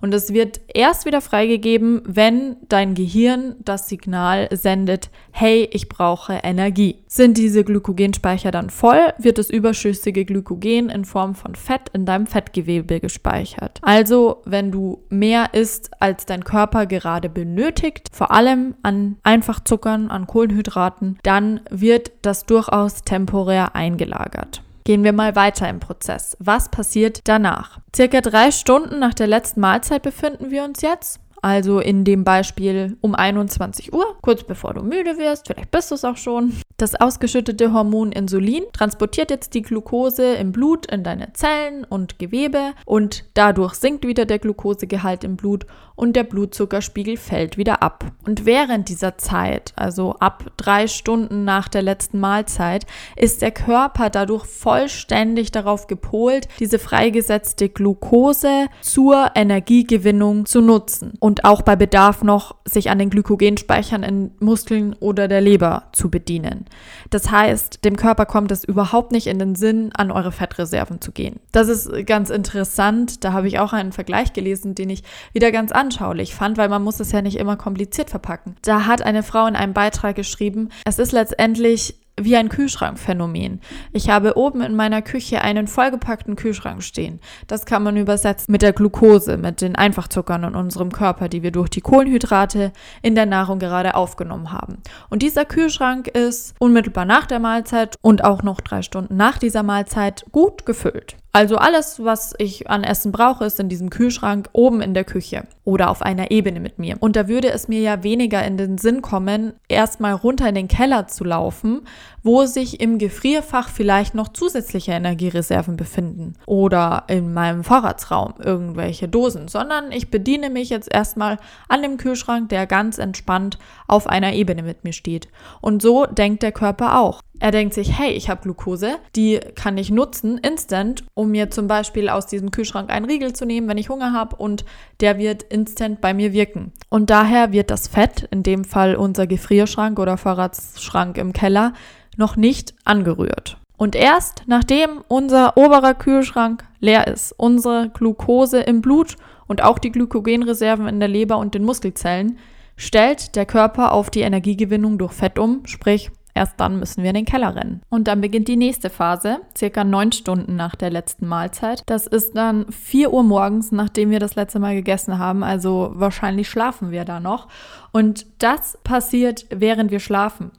[0.00, 6.34] Und es wird erst wieder freigegeben, wenn dein Gehirn das Signal sendet, hey, ich brauche
[6.42, 7.02] Energie.
[7.06, 12.26] Sind diese Glykogenspeicher dann voll, wird das überschüssige Glykogen in Form von Fett in deinem
[12.26, 13.78] Fettgewebe gespeichert.
[13.82, 20.26] Also, wenn du mehr isst, als dein Körper gerade benötigt, vor allem an Einfachzuckern, an
[20.26, 24.62] Kohlenhydraten, dann wird das durchaus temporär eingelagert.
[24.88, 26.34] Gehen wir mal weiter im Prozess.
[26.40, 27.78] Was passiert danach?
[27.94, 31.20] Circa drei Stunden nach der letzten Mahlzeit befinden wir uns jetzt.
[31.42, 35.94] Also in dem Beispiel um 21 Uhr, kurz bevor du müde wirst, vielleicht bist du
[35.94, 36.54] es auch schon.
[36.78, 42.72] Das ausgeschüttete Hormon Insulin transportiert jetzt die Glucose im Blut in deine Zellen und Gewebe
[42.86, 45.66] und dadurch sinkt wieder der Glukosegehalt im Blut
[45.98, 48.04] und der Blutzuckerspiegel fällt wieder ab.
[48.24, 54.08] Und während dieser Zeit, also ab drei Stunden nach der letzten Mahlzeit, ist der Körper
[54.08, 62.22] dadurch vollständig darauf gepolt, diese freigesetzte Glucose zur Energiegewinnung zu nutzen und auch bei Bedarf
[62.22, 66.66] noch sich an den Glykogenspeichern in Muskeln oder der Leber zu bedienen.
[67.10, 71.10] Das heißt, dem Körper kommt es überhaupt nicht in den Sinn, an eure Fettreserven zu
[71.10, 71.40] gehen.
[71.50, 73.24] Das ist ganz interessant.
[73.24, 76.82] Da habe ich auch einen Vergleich gelesen, den ich wieder ganz anschaulich fand, weil man
[76.82, 78.56] muss es ja nicht immer kompliziert verpacken.
[78.60, 83.60] Da hat eine Frau in einem Beitrag geschrieben, es ist letztendlich wie ein Kühlschrankphänomen.
[83.92, 87.20] Ich habe oben in meiner Küche einen vollgepackten Kühlschrank stehen.
[87.46, 91.52] Das kann man übersetzen mit der Glucose, mit den Einfachzuckern in unserem Körper, die wir
[91.52, 92.72] durch die Kohlenhydrate
[93.02, 94.78] in der Nahrung gerade aufgenommen haben.
[95.08, 99.62] Und dieser Kühlschrank ist unmittelbar nach der Mahlzeit und auch noch drei Stunden nach dieser
[99.62, 101.16] Mahlzeit gut gefüllt.
[101.38, 105.44] Also alles, was ich an Essen brauche, ist in diesem Kühlschrank oben in der Küche
[105.62, 106.96] oder auf einer Ebene mit mir.
[106.98, 110.66] Und da würde es mir ja weniger in den Sinn kommen, erstmal runter in den
[110.66, 111.82] Keller zu laufen,
[112.24, 119.46] wo sich im Gefrierfach vielleicht noch zusätzliche Energiereserven befinden oder in meinem Vorratsraum irgendwelche Dosen,
[119.46, 124.64] sondern ich bediene mich jetzt erstmal an dem Kühlschrank, der ganz entspannt auf einer Ebene
[124.64, 125.28] mit mir steht.
[125.60, 127.22] Und so denkt der Körper auch.
[127.40, 131.68] Er denkt sich, hey, ich habe Glucose, die kann ich nutzen, instant, um mir zum
[131.68, 134.64] Beispiel aus diesem Kühlschrank einen Riegel zu nehmen, wenn ich Hunger habe und
[135.00, 136.72] der wird instant bei mir wirken.
[136.88, 141.74] Und daher wird das Fett, in dem Fall unser Gefrierschrank oder Vorratsschrank im Keller,
[142.16, 143.56] noch nicht angerührt.
[143.76, 149.92] Und erst nachdem unser oberer Kühlschrank leer ist, unsere Glucose im Blut und auch die
[149.92, 152.38] Glykogenreserven in der Leber und den Muskelzellen,
[152.76, 157.16] stellt der Körper auf die Energiegewinnung durch Fett um, sprich Erst dann müssen wir in
[157.16, 157.82] den Keller rennen.
[157.90, 161.82] Und dann beginnt die nächste Phase, circa neun Stunden nach der letzten Mahlzeit.
[161.86, 165.42] Das ist dann 4 Uhr morgens, nachdem wir das letzte Mal gegessen haben.
[165.42, 167.48] Also wahrscheinlich schlafen wir da noch.
[167.90, 170.52] Und das passiert, während wir schlafen.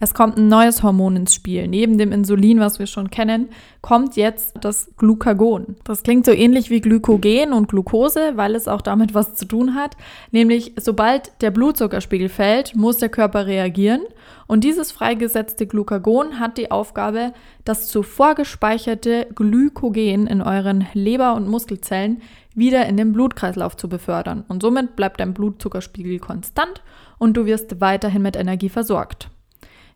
[0.00, 1.68] Es kommt ein neues Hormon ins Spiel.
[1.68, 3.50] Neben dem Insulin, was wir schon kennen,
[3.82, 5.76] kommt jetzt das Glucagon.
[5.84, 9.74] Das klingt so ähnlich wie Glykogen und Glucose, weil es auch damit was zu tun
[9.74, 9.98] hat.
[10.30, 14.00] Nämlich, sobald der Blutzuckerspiegel fällt, muss der Körper reagieren.
[14.46, 17.32] Und dieses freigesetzte Glucagon hat die Aufgabe,
[17.64, 22.22] das zuvor gespeicherte Glykogen in euren Leber- und Muskelzellen
[22.54, 24.44] wieder in den Blutkreislauf zu befördern.
[24.48, 26.82] Und somit bleibt dein Blutzuckerspiegel konstant
[27.18, 29.30] und du wirst weiterhin mit Energie versorgt.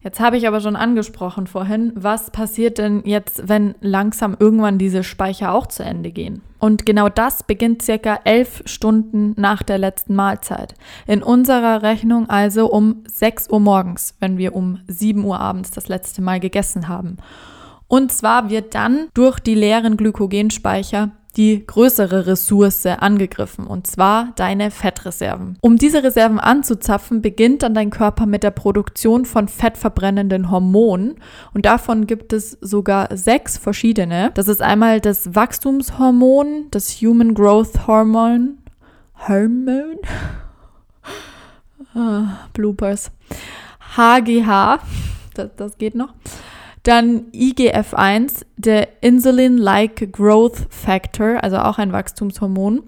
[0.03, 5.05] Jetzt habe ich aber schon angesprochen vorhin, was passiert denn jetzt, wenn langsam irgendwann diese
[5.05, 6.41] Speicher auch zu Ende gehen?
[6.59, 10.75] Und genau das beginnt circa elf Stunden nach der letzten Mahlzeit.
[11.07, 15.89] In unserer Rechnung also um 6 Uhr morgens, wenn wir um 7 Uhr abends das
[15.89, 17.19] letzte Mal gegessen haben.
[17.87, 24.71] Und zwar wird dann durch die leeren Glykogenspeicher die größere Ressource angegriffen, und zwar deine
[24.71, 25.59] Fettreserven.
[25.61, 31.17] Um diese Reserven anzuzapfen, beginnt dann dein Körper mit der Produktion von fettverbrennenden Hormonen.
[31.55, 34.31] Und davon gibt es sogar sechs verschiedene.
[34.35, 38.55] Das ist einmal das Wachstumshormon, das Human Growth Hormone.
[39.29, 39.99] Hormone?
[41.95, 43.11] Ah, Bloopers.
[43.97, 44.79] HGH,
[45.35, 46.15] das, das geht noch.
[46.83, 52.83] Dann IGF-1, der Insulin-like Growth Factor, also auch ein Wachstumshormon.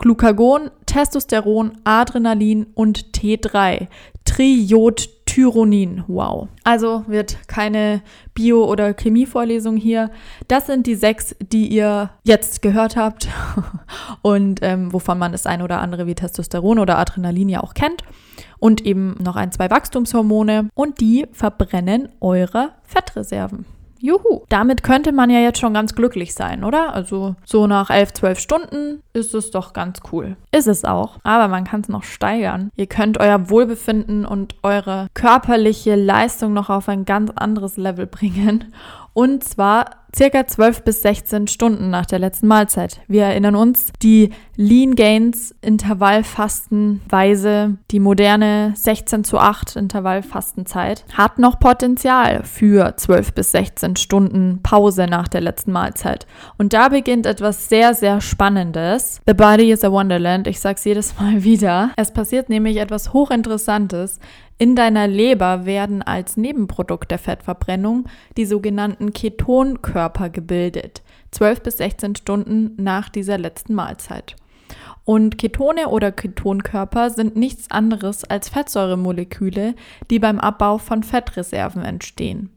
[0.00, 3.88] Glucagon, Testosteron, Adrenalin und T3,
[4.24, 6.04] Triodtyronin.
[6.06, 6.48] Wow.
[6.64, 8.00] Also wird keine
[8.32, 10.10] Bio- oder Chemievorlesung hier.
[10.48, 13.28] Das sind die sechs, die ihr jetzt gehört habt
[14.22, 18.02] und ähm, wovon man das ein oder andere wie Testosteron oder Adrenalin ja auch kennt
[18.60, 23.64] und eben noch ein, zwei Wachstumshormone und die verbrennen eure Fettreserven.
[24.02, 24.44] Juhu.
[24.48, 26.94] Damit könnte man ja jetzt schon ganz glücklich sein, oder?
[26.94, 30.36] Also so nach 11, 12 Stunden ist es doch ganz cool.
[30.52, 31.18] Ist es auch.
[31.22, 32.70] Aber man kann es noch steigern.
[32.76, 38.72] Ihr könnt euer Wohlbefinden und eure körperliche Leistung noch auf ein ganz anderes Level bringen.
[39.12, 43.02] Und zwar circa 12 bis 16 Stunden nach der letzten Mahlzeit.
[43.06, 51.60] Wir erinnern uns, die Lean Gains Intervallfastenweise, die moderne 16 zu 8 Intervallfastenzeit, hat noch
[51.60, 56.26] Potenzial für 12 bis 16 Stunden Pause nach der letzten Mahlzeit.
[56.58, 59.20] Und da beginnt etwas sehr, sehr Spannendes.
[59.26, 60.46] The body is a wonderland.
[60.46, 61.90] Ich sag's jedes Mal wieder.
[61.96, 64.18] Es passiert nämlich etwas hochinteressantes.
[64.60, 68.04] In deiner Leber werden als Nebenprodukt der Fettverbrennung
[68.36, 74.36] die sogenannten Ketonkörper gebildet, 12 bis 16 Stunden nach dieser letzten Mahlzeit.
[75.06, 79.74] Und Ketone oder Ketonkörper sind nichts anderes als Fettsäuremoleküle,
[80.10, 82.50] die beim Abbau von Fettreserven entstehen.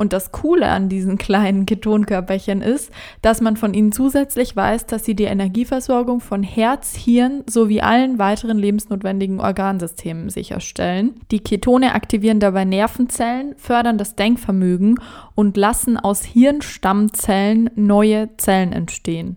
[0.00, 5.04] Und das Coole an diesen kleinen Ketonkörperchen ist, dass man von ihnen zusätzlich weiß, dass
[5.04, 11.20] sie die Energieversorgung von Herz, Hirn sowie allen weiteren lebensnotwendigen Organsystemen sicherstellen.
[11.30, 14.98] Die Ketone aktivieren dabei Nervenzellen, fördern das Denkvermögen
[15.34, 19.36] und lassen aus Hirnstammzellen neue Zellen entstehen.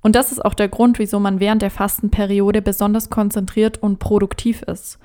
[0.00, 4.62] Und das ist auch der Grund, wieso man während der Fastenperiode besonders konzentriert und produktiv
[4.62, 4.98] ist.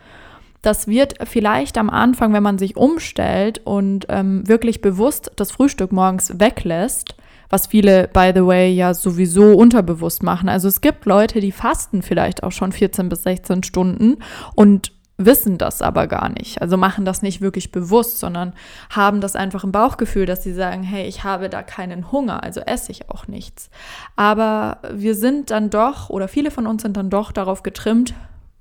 [0.62, 5.92] Das wird vielleicht am Anfang, wenn man sich umstellt und ähm, wirklich bewusst das Frühstück
[5.92, 7.16] morgens weglässt,
[7.50, 10.50] was viele, by the way, ja sowieso unterbewusst machen.
[10.50, 14.18] Also es gibt Leute, die fasten vielleicht auch schon 14 bis 16 Stunden
[14.56, 16.62] und wissen das aber gar nicht.
[16.62, 18.54] Also machen das nicht wirklich bewusst, sondern
[18.90, 22.62] haben das einfach im Bauchgefühl, dass sie sagen, hey, ich habe da keinen Hunger, also
[22.62, 23.70] esse ich auch nichts.
[24.16, 28.14] Aber wir sind dann doch, oder viele von uns sind dann doch darauf getrimmt,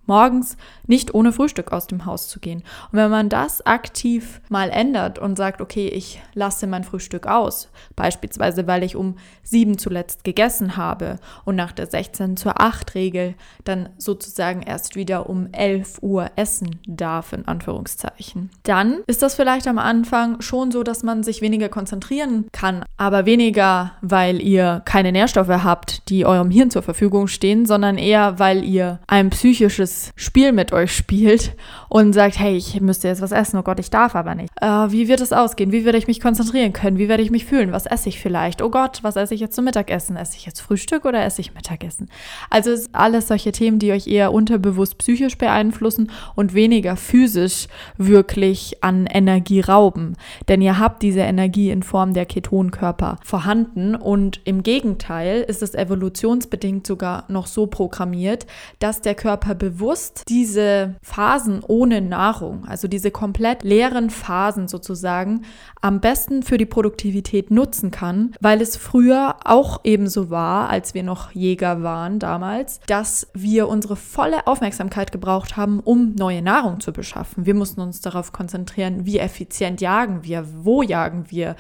[0.07, 2.63] morgens nicht ohne Frühstück aus dem Haus zu gehen.
[2.93, 7.69] Und wenn man das aktiv mal ändert und sagt, okay, ich lasse mein Frühstück aus,
[7.97, 13.35] beispielsweise weil ich um sieben zuletzt gegessen habe und nach der 16 zur 8 Regel
[13.65, 19.67] dann sozusagen erst wieder um 11 Uhr essen darf, in Anführungszeichen, dann ist das vielleicht
[19.69, 25.13] am Anfang schon so, dass man sich weniger konzentrieren kann, aber weniger, weil ihr keine
[25.13, 30.53] Nährstoffe habt, die eurem Hirn zur Verfügung stehen, sondern eher, weil ihr ein psychisches Spiel
[30.53, 31.55] mit euch spielt
[31.89, 34.51] und sagt, hey, ich müsste jetzt was essen, oh Gott, ich darf aber nicht.
[34.61, 35.73] Äh, wie wird es ausgehen?
[35.73, 36.99] Wie werde ich mich konzentrieren können?
[36.99, 37.73] Wie werde ich mich fühlen?
[37.73, 38.63] Was esse ich vielleicht?
[38.63, 40.17] Oh Gott, was esse ich jetzt zum Mittagessen?
[40.17, 42.09] Esse ich jetzt Frühstück oder esse ich Mittagessen?
[42.51, 47.69] Also es sind alles solche Themen, die euch eher unterbewusst psychisch beeinflussen und weniger physisch
[47.97, 50.17] wirklich an Energie rauben.
[50.49, 55.75] Denn ihr habt diese Energie in Form der Ketonkörper vorhanden und im Gegenteil ist es
[55.75, 58.47] evolutionsbedingt sogar noch so programmiert,
[58.79, 65.43] dass der Körper bewusst bewusst diese Phasen ohne Nahrung, also diese komplett leeren Phasen sozusagen,
[65.81, 71.05] am besten für die Produktivität nutzen kann, weil es früher auch ebenso war, als wir
[71.05, 76.93] noch Jäger waren damals, dass wir unsere volle Aufmerksamkeit gebraucht haben, um neue Nahrung zu
[76.93, 77.47] beschaffen.
[77.47, 81.55] Wir mussten uns darauf konzentrieren, wie effizient jagen wir, wo jagen wir.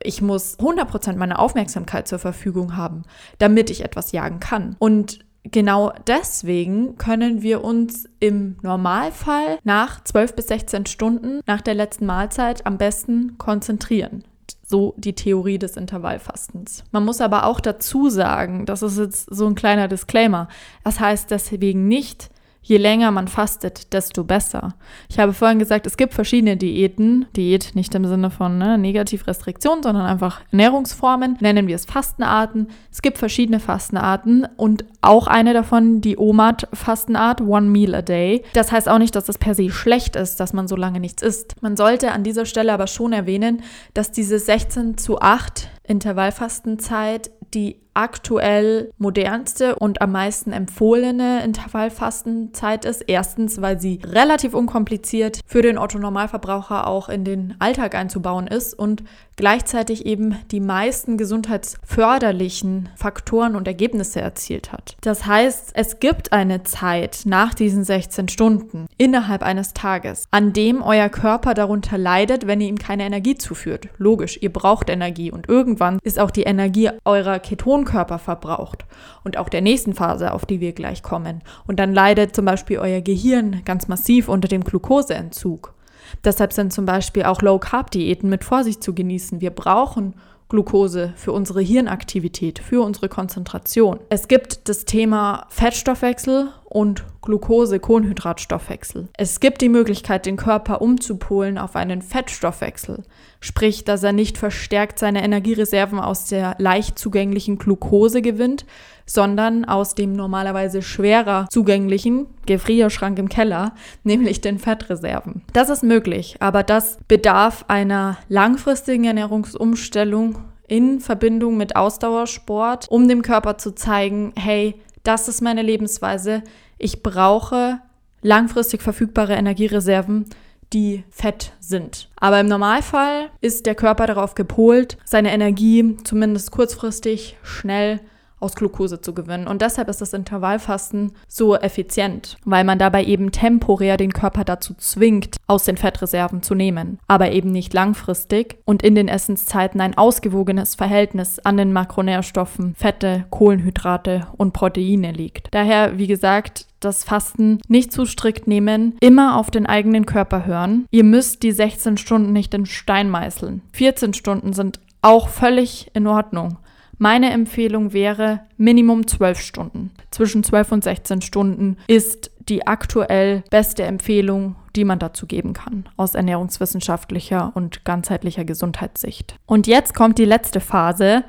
[0.00, 3.02] Ich muss 100% meiner Aufmerksamkeit zur Verfügung haben,
[3.38, 4.76] damit ich etwas jagen kann.
[4.78, 11.74] Und genau deswegen können wir uns im Normalfall nach 12 bis 16 Stunden nach der
[11.74, 14.24] letzten Mahlzeit am besten konzentrieren.
[14.66, 16.84] So die Theorie des Intervallfastens.
[16.90, 20.48] Man muss aber auch dazu sagen, das ist jetzt so ein kleiner Disclaimer,
[20.84, 22.30] das heißt deswegen nicht,
[22.66, 24.74] je länger man fastet, desto besser.
[25.08, 27.26] Ich habe vorhin gesagt, es gibt verschiedene Diäten.
[27.36, 31.36] Diät nicht im Sinne von ne, Negativrestriktion, sondern einfach Ernährungsformen.
[31.40, 32.66] Nennen wir es Fastenarten.
[32.90, 38.42] Es gibt verschiedene Fastenarten und auch eine davon, die OMAD-Fastenart, One Meal a Day.
[38.52, 41.22] Das heißt auch nicht, dass das per se schlecht ist, dass man so lange nichts
[41.22, 41.62] isst.
[41.62, 43.62] Man sollte an dieser Stelle aber schon erwähnen,
[43.94, 53.02] dass diese 16 zu 8 Intervallfastenzeit die aktuell modernste und am meisten empfohlene Intervallfastenzeit ist.
[53.06, 59.02] Erstens, weil sie relativ unkompliziert für den Otto-Normalverbraucher auch in den Alltag einzubauen ist und
[59.36, 64.96] gleichzeitig eben die meisten gesundheitsförderlichen Faktoren und Ergebnisse erzielt hat.
[65.02, 70.82] Das heißt, es gibt eine Zeit nach diesen 16 Stunden innerhalb eines Tages, an dem
[70.82, 73.88] euer Körper darunter leidet, wenn ihr ihm keine Energie zuführt.
[73.98, 78.86] Logisch, ihr braucht Energie und irgendwann ist auch die Energie eurer Ketonkörper verbraucht
[79.22, 81.42] und auch der nächsten Phase, auf die wir gleich kommen.
[81.66, 85.75] Und dann leidet zum Beispiel euer Gehirn ganz massiv unter dem Glukoseentzug.
[86.24, 89.40] Deshalb sind zum Beispiel auch Low-Carb-Diäten mit Vorsicht zu genießen.
[89.40, 90.14] Wir brauchen
[90.48, 93.98] Glucose für unsere Hirnaktivität, für unsere Konzentration.
[94.10, 99.08] Es gibt das Thema Fettstoffwechsel und Glucose-Kohlenhydratstoffwechsel.
[99.16, 103.02] Es gibt die Möglichkeit, den Körper umzupolen auf einen Fettstoffwechsel,
[103.40, 108.66] sprich, dass er nicht verstärkt seine Energiereserven aus der leicht zugänglichen Glucose gewinnt,
[109.06, 113.72] sondern aus dem normalerweise schwerer zugänglichen Gefrierschrank im Keller,
[114.04, 115.40] nämlich den Fettreserven.
[115.54, 123.22] Das ist möglich, aber das bedarf einer langfristigen Ernährungsumstellung in Verbindung mit Ausdauersport, um dem
[123.22, 124.74] Körper zu zeigen, hey,
[125.06, 126.42] das ist meine Lebensweise.
[126.78, 127.80] Ich brauche
[128.22, 130.26] langfristig verfügbare Energiereserven,
[130.72, 132.08] die fett sind.
[132.16, 138.00] Aber im Normalfall ist der Körper darauf gepolt, seine Energie zumindest kurzfristig schnell
[138.40, 139.46] aus Glucose zu gewinnen.
[139.46, 144.74] Und deshalb ist das Intervallfasten so effizient, weil man dabei eben temporär den Körper dazu
[144.74, 149.96] zwingt, aus den Fettreserven zu nehmen, aber eben nicht langfristig und in den Essenszeiten ein
[149.96, 155.48] ausgewogenes Verhältnis an den Makronährstoffen, Fette, Kohlenhydrate und Proteine liegt.
[155.52, 160.86] Daher, wie gesagt, das Fasten nicht zu strikt nehmen, immer auf den eigenen Körper hören.
[160.90, 163.62] Ihr müsst die 16 Stunden nicht in Stein meißeln.
[163.72, 166.58] 14 Stunden sind auch völlig in Ordnung.
[166.98, 169.90] Meine Empfehlung wäre Minimum 12 Stunden.
[170.10, 175.88] Zwischen 12 und 16 Stunden ist die aktuell beste Empfehlung, die man dazu geben kann,
[175.96, 179.36] aus ernährungswissenschaftlicher und ganzheitlicher Gesundheitssicht.
[179.46, 181.24] Und jetzt kommt die letzte Phase.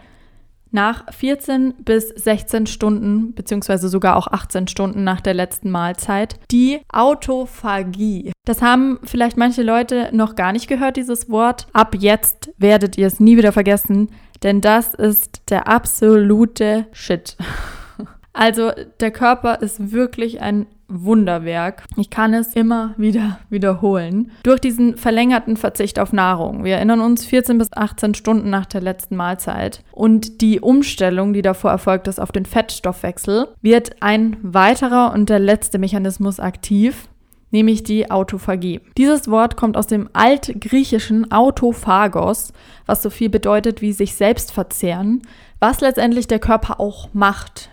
[0.69, 6.82] Nach 14 bis 16 Stunden, beziehungsweise sogar auch 18 Stunden nach der letzten Mahlzeit, die
[6.91, 8.34] Autophagie.
[8.43, 11.67] Das haben vielleicht manche Leute noch gar nicht gehört, dieses Wort.
[11.71, 14.10] Ab jetzt werdet ihr es nie wieder vergessen
[14.43, 17.38] denn das ist der absolute Shit.
[18.34, 18.69] Also
[19.00, 21.84] der Körper ist wirklich ein Wunderwerk.
[21.97, 24.32] Ich kann es immer wieder wiederholen.
[24.43, 26.63] Durch diesen verlängerten Verzicht auf Nahrung.
[26.63, 29.84] Wir erinnern uns 14 bis 18 Stunden nach der letzten Mahlzeit.
[29.91, 35.39] Und die Umstellung, die davor erfolgt ist auf den Fettstoffwechsel, wird ein weiterer und der
[35.39, 37.10] letzte Mechanismus aktiv,
[37.51, 38.81] nämlich die Autophagie.
[38.97, 42.53] Dieses Wort kommt aus dem altgriechischen Autophagos,
[42.86, 45.21] was so viel bedeutet wie sich selbst verzehren,
[45.60, 47.69] was letztendlich der Körper auch macht.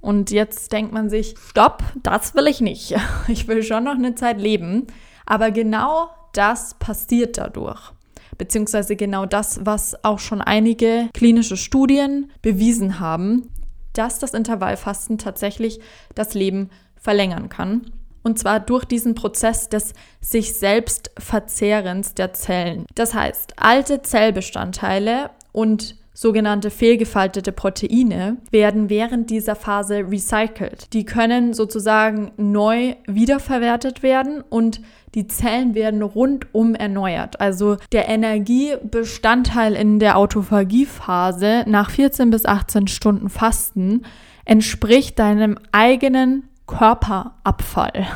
[0.00, 2.94] Und jetzt denkt man sich, stopp, das will ich nicht.
[3.28, 4.86] Ich will schon noch eine Zeit leben.
[5.26, 7.92] Aber genau das passiert dadurch.
[8.38, 13.50] Beziehungsweise genau das, was auch schon einige klinische Studien bewiesen haben,
[13.92, 15.80] dass das Intervallfasten tatsächlich
[16.14, 17.90] das Leben verlängern kann.
[18.28, 22.84] Und zwar durch diesen Prozess des sich selbst Verzehrens der Zellen.
[22.94, 30.92] Das heißt, alte Zellbestandteile und sogenannte fehlgefaltete Proteine werden während dieser Phase recycelt.
[30.92, 34.82] Die können sozusagen neu wiederverwertet werden und
[35.14, 37.40] die Zellen werden rundum erneuert.
[37.40, 44.02] Also der Energiebestandteil in der Autophagiephase nach 14 bis 18 Stunden Fasten
[44.44, 48.06] entspricht deinem eigenen Körperabfall,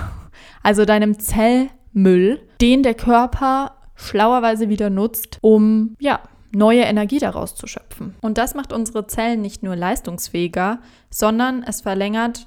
[0.63, 6.21] also deinem Zellmüll, den der Körper schlauerweise wieder nutzt, um ja,
[6.53, 8.15] neue Energie daraus zu schöpfen.
[8.21, 10.79] Und das macht unsere Zellen nicht nur leistungsfähiger,
[11.11, 12.47] sondern es verlängert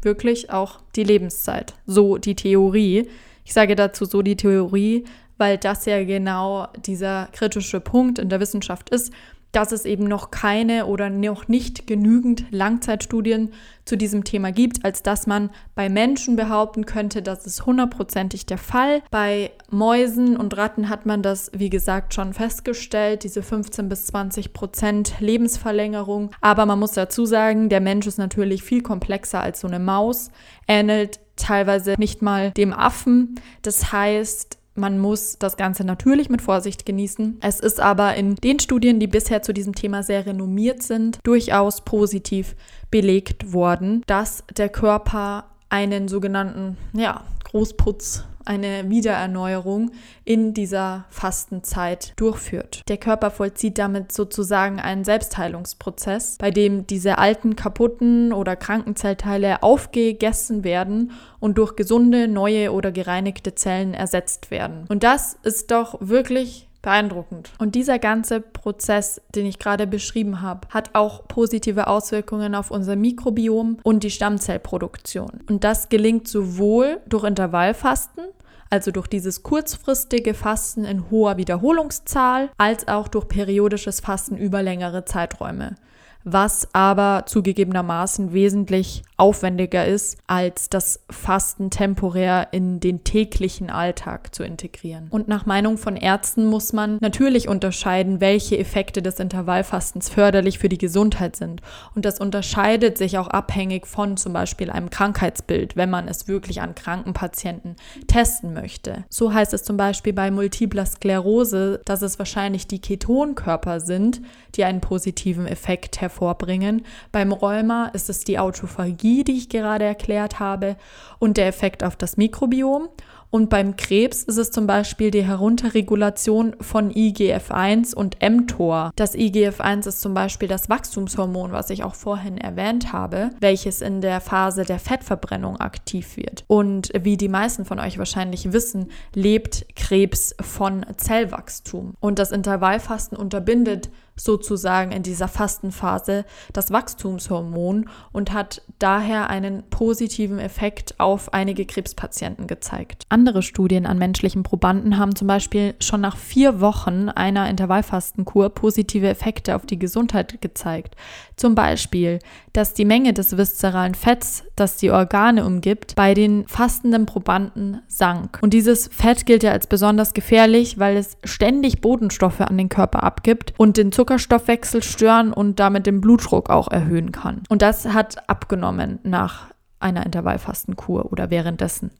[0.00, 1.74] wirklich auch die Lebenszeit.
[1.86, 3.08] So die Theorie.
[3.44, 5.04] Ich sage dazu so die Theorie,
[5.38, 9.12] weil das ja genau dieser kritische Punkt in der Wissenschaft ist,
[9.52, 13.52] dass es eben noch keine oder noch nicht genügend Langzeitstudien
[13.84, 18.58] zu diesem Thema gibt, als dass man bei Menschen behaupten könnte, das ist hundertprozentig der
[18.58, 19.02] Fall.
[19.10, 24.52] Bei Mäusen und Ratten hat man das, wie gesagt, schon festgestellt, diese 15 bis 20
[24.52, 26.30] Prozent Lebensverlängerung.
[26.40, 30.30] Aber man muss dazu sagen, der Mensch ist natürlich viel komplexer als so eine Maus,
[30.68, 33.34] ähnelt teilweise nicht mal dem Affen.
[33.62, 37.38] Das heißt, man muss das Ganze natürlich mit Vorsicht genießen.
[37.40, 41.82] Es ist aber in den Studien, die bisher zu diesem Thema sehr renommiert sind, durchaus
[41.84, 42.54] positiv
[42.90, 49.90] belegt worden, dass der Körper einen sogenannten ja, Großputz eine Wiedererneuerung
[50.24, 52.82] in dieser Fastenzeit durchführt.
[52.88, 59.62] Der Körper vollzieht damit sozusagen einen Selbstheilungsprozess, bei dem diese alten, kaputten oder kranken Zellteile
[59.62, 64.84] aufgegessen werden und durch gesunde, neue oder gereinigte Zellen ersetzt werden.
[64.88, 67.52] Und das ist doch wirklich beeindruckend.
[67.58, 72.96] Und dieser ganze Prozess, den ich gerade beschrieben habe, hat auch positive Auswirkungen auf unser
[72.96, 75.40] Mikrobiom und die Stammzellproduktion.
[75.48, 78.24] Und das gelingt sowohl durch Intervallfasten,
[78.68, 85.04] also durch dieses kurzfristige Fasten in hoher Wiederholungszahl, als auch durch periodisches Fasten über längere
[85.04, 85.76] Zeiträume
[86.24, 94.42] was aber zugegebenermaßen wesentlich aufwendiger ist, als das Fasten temporär in den täglichen Alltag zu
[94.42, 95.06] integrieren.
[95.10, 100.68] Und nach Meinung von Ärzten muss man natürlich unterscheiden, welche Effekte des Intervallfastens förderlich für
[100.68, 101.60] die Gesundheit sind.
[101.94, 106.60] Und das unterscheidet sich auch abhängig von zum Beispiel einem Krankheitsbild, wenn man es wirklich
[106.60, 107.76] an kranken Patienten
[108.08, 109.04] testen möchte.
[109.08, 114.20] So heißt es zum Beispiel bei multipler Sklerose, dass es wahrscheinlich die Ketonkörper sind,
[114.56, 116.82] die einen positiven Effekt hervorbringen.
[117.12, 120.76] Beim Rheuma ist es die Autophagie, die ich gerade erklärt habe,
[121.18, 122.88] und der Effekt auf das Mikrobiom.
[123.32, 128.90] Und beim Krebs ist es zum Beispiel die Herunterregulation von IGF-1 und mTOR.
[128.94, 134.02] Das IGF-1 ist zum Beispiel das Wachstumshormon, was ich auch vorhin erwähnt habe, welches in
[134.02, 136.44] der Phase der Fettverbrennung aktiv wird.
[136.46, 141.94] Und wie die meisten von euch wahrscheinlich wissen, lebt Krebs von Zellwachstum.
[142.00, 150.38] Und das Intervallfasten unterbindet sozusagen in dieser Fastenphase das Wachstumshormon und hat daher einen positiven
[150.38, 153.04] Effekt auf einige Krebspatienten gezeigt.
[153.08, 159.08] Andere Studien an menschlichen Probanden haben zum Beispiel schon nach vier Wochen einer Intervallfastenkur positive
[159.08, 160.96] Effekte auf die Gesundheit gezeigt.
[161.36, 162.18] Zum Beispiel,
[162.52, 168.38] dass die Menge des viszeralen Fetts, das die Organe umgibt, bei den fastenden Probanden sank.
[168.42, 173.02] Und dieses Fett gilt ja als besonders gefährlich, weil es ständig Bodenstoffe an den Körper
[173.02, 177.42] abgibt und den Zuckerstoffwechsel stören und damit den Blutdruck auch erhöhen kann.
[177.48, 181.90] Und das hat abgenommen nach einer Intervallfastenkur oder währenddessen.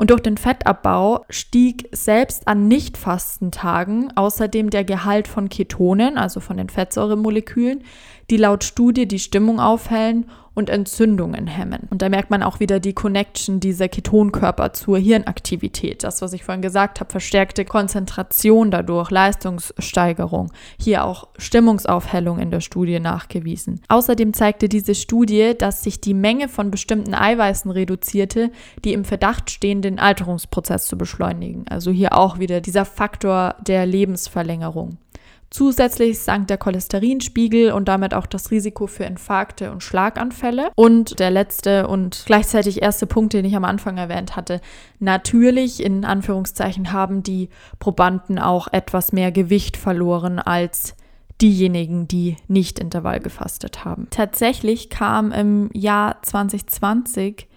[0.00, 6.56] Und durch den Fettabbau stieg selbst an Nicht-Fastentagen außerdem der Gehalt von Ketonen, also von
[6.56, 7.84] den Fettsäuremolekülen,
[8.30, 10.30] die laut Studie die Stimmung aufhellen
[10.60, 11.88] und Entzündungen hemmen.
[11.90, 16.04] Und da merkt man auch wieder die Connection dieser Ketonkörper zur Hirnaktivität.
[16.04, 20.52] Das, was ich vorhin gesagt habe, verstärkte Konzentration dadurch, Leistungssteigerung.
[20.78, 23.80] Hier auch Stimmungsaufhellung in der Studie nachgewiesen.
[23.88, 28.50] Außerdem zeigte diese Studie, dass sich die Menge von bestimmten Eiweißen reduzierte,
[28.84, 31.64] die im Verdacht stehen, den Alterungsprozess zu beschleunigen.
[31.70, 34.98] Also hier auch wieder dieser Faktor der Lebensverlängerung.
[35.50, 40.70] Zusätzlich sank der Cholesterinspiegel und damit auch das Risiko für Infarkte und Schlaganfälle.
[40.76, 44.60] Und der letzte und gleichzeitig erste Punkt, den ich am Anfang erwähnt hatte,
[45.00, 47.48] natürlich in Anführungszeichen haben die
[47.80, 50.94] Probanden auch etwas mehr Gewicht verloren als
[51.40, 54.06] diejenigen, die nicht Intervall gefastet haben.
[54.10, 57.48] Tatsächlich kam im Jahr 2020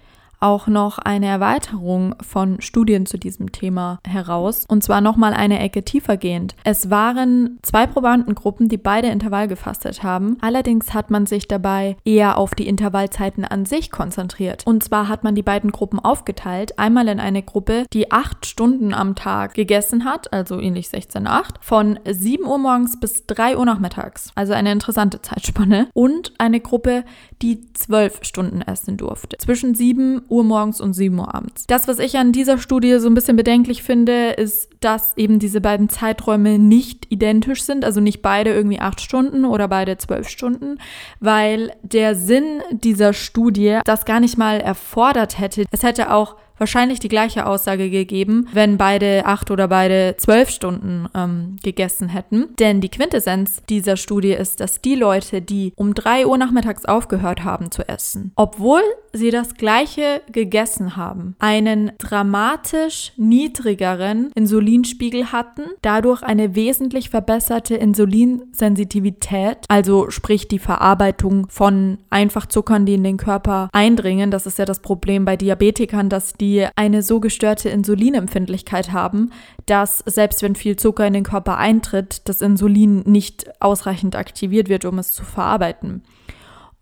[0.43, 4.65] auch noch eine Erweiterung von Studien zu diesem Thema heraus.
[4.67, 6.55] Und zwar nochmal eine Ecke tiefer gehend.
[6.63, 10.37] Es waren zwei Probandengruppen, die beide Intervall gefastet haben.
[10.41, 14.63] Allerdings hat man sich dabei eher auf die Intervallzeiten an sich konzentriert.
[14.65, 16.77] Und zwar hat man die beiden Gruppen aufgeteilt.
[16.77, 21.99] Einmal in eine Gruppe, die acht Stunden am Tag gegessen hat, also ähnlich 16,8, von
[22.05, 24.31] 7 Uhr morgens bis 3 Uhr nachmittags.
[24.35, 25.87] Also eine interessante Zeitspanne.
[25.93, 27.05] Und eine Gruppe,
[27.41, 29.37] die zwölf Stunden essen durfte.
[29.37, 31.65] Zwischen 7 Uhr morgens und 7 Uhr abends.
[31.67, 35.61] Das, was ich an dieser Studie so ein bisschen bedenklich finde, ist, dass eben diese
[35.61, 40.79] beiden Zeiträume nicht identisch sind, also nicht beide irgendwie acht Stunden oder beide zwölf Stunden,
[41.19, 45.65] weil der Sinn dieser Studie das gar nicht mal erfordert hätte.
[45.71, 51.09] Es hätte auch wahrscheinlich die gleiche Aussage gegeben, wenn beide acht oder beide zwölf Stunden
[51.14, 52.55] ähm, gegessen hätten.
[52.57, 57.43] Denn die Quintessenz dieser Studie ist, dass die Leute, die um drei Uhr nachmittags aufgehört
[57.43, 66.24] haben zu essen, obwohl sie das gleiche gegessen haben, einen dramatisch niedrigeren Insulinspiegel hatten, dadurch
[66.24, 74.32] eine wesentlich verbesserte Insulinsensitivität, also sprich die Verarbeitung von Einfachzuckern, die in den Körper eindringen.
[74.32, 79.32] Das ist ja das Problem bei Diabetikern, dass die eine so gestörte Insulinempfindlichkeit haben,
[79.66, 84.86] dass selbst wenn viel Zucker in den Körper eintritt, das Insulin nicht ausreichend aktiviert wird,
[84.86, 86.04] um es zu verarbeiten.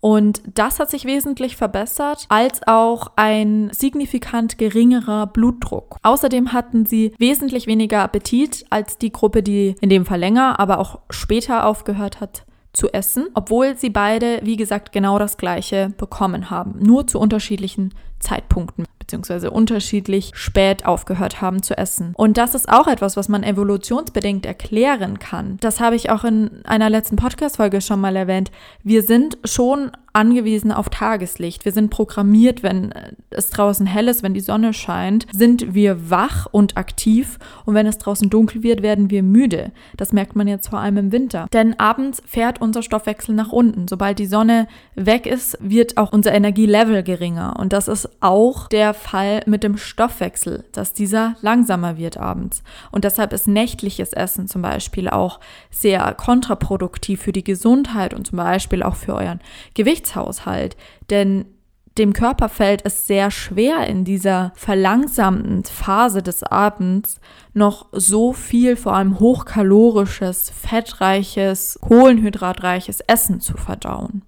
[0.00, 5.96] Und das hat sich wesentlich verbessert, als auch ein signifikant geringerer Blutdruck.
[6.02, 10.80] Außerdem hatten sie wesentlich weniger Appetit als die Gruppe, die in dem Fall länger, aber
[10.80, 16.50] auch später aufgehört hat zu essen, obwohl sie beide, wie gesagt, genau das gleiche bekommen
[16.50, 22.12] haben, nur zu unterschiedlichen Zeitpunkten beziehungsweise unterschiedlich spät aufgehört haben zu essen.
[22.16, 25.58] Und das ist auch etwas, was man evolutionsbedingt erklären kann.
[25.60, 28.50] Das habe ich auch in einer letzten Podcast-Folge schon mal erwähnt.
[28.82, 31.64] Wir sind schon angewiesen auf Tageslicht.
[31.64, 32.92] Wir sind programmiert, wenn
[33.30, 37.86] es draußen hell ist, wenn die Sonne scheint, sind wir wach und aktiv und wenn
[37.86, 39.72] es draußen dunkel wird, werden wir müde.
[39.96, 41.46] Das merkt man jetzt vor allem im Winter.
[41.52, 43.88] Denn abends fährt unser Stoffwechsel nach unten.
[43.88, 48.94] Sobald die Sonne weg ist, wird auch unser Energielevel geringer und das ist auch der
[48.94, 52.62] Fall mit dem Stoffwechsel, dass dieser langsamer wird abends.
[52.90, 55.40] Und deshalb ist nächtliches Essen zum Beispiel auch
[55.70, 59.40] sehr kontraproduktiv für die Gesundheit und zum Beispiel auch für euren
[59.74, 60.76] Gewichtshaushalt.
[61.10, 61.46] Denn
[61.98, 67.20] dem Körper fällt es sehr schwer, in dieser verlangsamten Phase des Abends
[67.52, 74.22] noch so viel, vor allem hochkalorisches, fettreiches, kohlenhydratreiches Essen zu verdauen.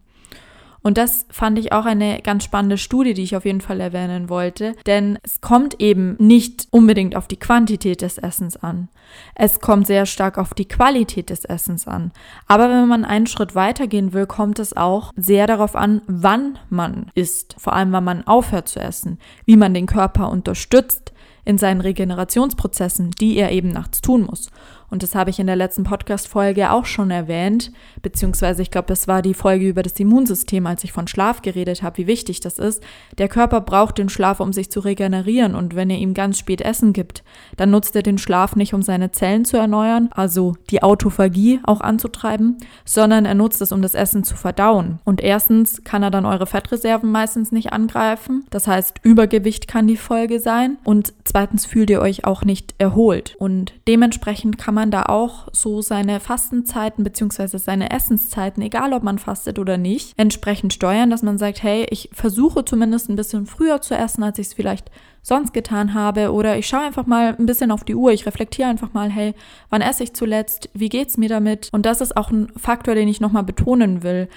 [0.87, 4.29] Und das fand ich auch eine ganz spannende Studie, die ich auf jeden Fall erwähnen
[4.29, 8.89] wollte, denn es kommt eben nicht unbedingt auf die Quantität des Essens an.
[9.35, 12.13] Es kommt sehr stark auf die Qualität des Essens an.
[12.47, 17.11] Aber wenn man einen Schritt weitergehen will, kommt es auch sehr darauf an, wann man
[17.15, 21.15] isst, vor allem wann man aufhört zu essen, wie man den Körper unterstützt
[21.47, 24.51] in seinen Regenerationsprozessen, die er eben nachts tun muss.
[24.91, 27.73] Und das habe ich in der letzten Podcast-Folge auch schon erwähnt,
[28.03, 31.83] beziehungsweise ich glaube, das war die Folge über das Immunsystem, als ich von Schlaf geredet
[31.83, 32.83] habe, wie wichtig das ist.
[33.19, 35.55] Der Körper braucht den Schlaf, um sich zu regenerieren.
[35.55, 37.25] Und wenn ihr ihm ganz spät Essen gibt,
[37.57, 41.81] dann nutzt er den Schlaf nicht, um seine Zellen zu erneuern, also die Autophagie auch
[41.81, 44.99] anzutreiben, sondern er nutzt es, um das Essen zu verdauen.
[45.05, 48.45] Und erstens kann er dann eure Fettreserven meistens nicht angreifen.
[48.51, 50.79] Das heißt, Übergewicht kann die Folge sein.
[50.85, 53.35] Und zweitens fühlt ihr euch auch nicht erholt.
[53.39, 57.57] Und dementsprechend kann man man da auch so seine Fastenzeiten bzw.
[57.57, 62.11] seine Essenszeiten, egal ob man fastet oder nicht, entsprechend steuern, dass man sagt, hey, ich
[62.13, 64.91] versuche zumindest ein bisschen früher zu essen, als ich es vielleicht
[65.23, 68.69] sonst getan habe oder ich schaue einfach mal ein bisschen auf die Uhr, ich reflektiere
[68.69, 69.33] einfach mal, hey,
[69.71, 71.71] wann esse ich zuletzt, wie geht's mir damit?
[71.73, 74.29] Und das ist auch ein Faktor, den ich nochmal betonen will.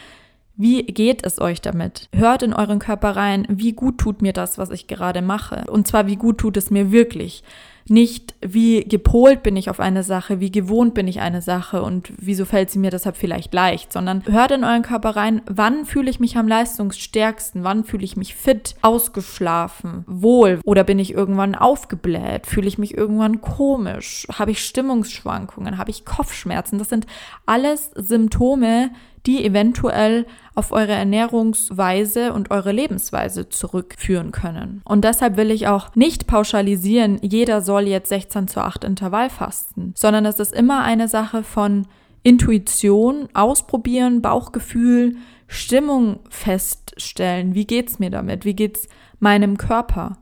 [0.56, 2.08] Wie geht es euch damit?
[2.14, 5.66] Hört in euren Körper rein, wie gut tut mir das, was ich gerade mache?
[5.70, 7.44] Und zwar, wie gut tut es mir wirklich?
[7.90, 12.12] Nicht, wie gepolt bin ich auf eine Sache, wie gewohnt bin ich eine Sache und
[12.18, 16.10] wieso fällt sie mir deshalb vielleicht leicht, sondern hört in euren Körper rein, wann fühle
[16.10, 21.56] ich mich am leistungsstärksten, wann fühle ich mich fit, ausgeschlafen, wohl oder bin ich irgendwann
[21.56, 27.08] aufgebläht, fühle ich mich irgendwann komisch, habe ich Stimmungsschwankungen, habe ich Kopfschmerzen, das sind
[27.46, 28.92] alles Symptome,
[29.28, 30.26] die eventuell
[30.56, 34.82] auf eure Ernährungsweise und eure Lebensweise zurückführen können.
[34.86, 39.94] Und deshalb will ich auch nicht pauschalisieren, jeder soll jetzt 16 zu 8 Intervall fasten,
[39.96, 41.86] sondern es ist immer eine Sache von
[42.24, 45.18] Intuition, ausprobieren, Bauchgefühl,
[45.48, 47.54] Stimmung feststellen.
[47.54, 48.46] Wie geht's mir damit?
[48.46, 48.88] Wie geht's
[49.20, 50.18] meinem Körper?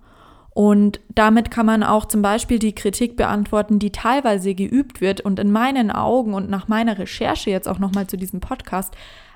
[0.56, 5.38] Und damit kann man auch zum Beispiel die Kritik beantworten, die teilweise geübt wird und
[5.38, 8.96] in meinen Augen und nach meiner Recherche jetzt auch nochmal zu diesem Podcast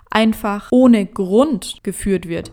[0.09, 2.51] einfach ohne Grund geführt wird.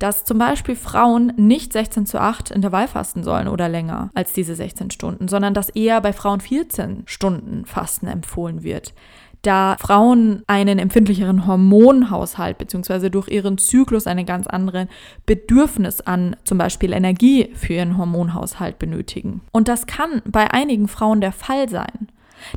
[0.00, 4.56] Dass zum Beispiel Frauen nicht 16 zu 8 Intervall fasten sollen oder länger als diese
[4.56, 8.94] 16 Stunden, sondern dass eher bei Frauen 14 Stunden Fasten empfohlen wird
[9.42, 13.10] da Frauen einen empfindlicheren Hormonhaushalt bzw.
[13.10, 14.88] durch ihren Zyklus eine ganz andere
[15.26, 19.42] Bedürfnis an zum Beispiel Energie für ihren Hormonhaushalt benötigen.
[19.52, 22.08] Und das kann bei einigen Frauen der Fall sein.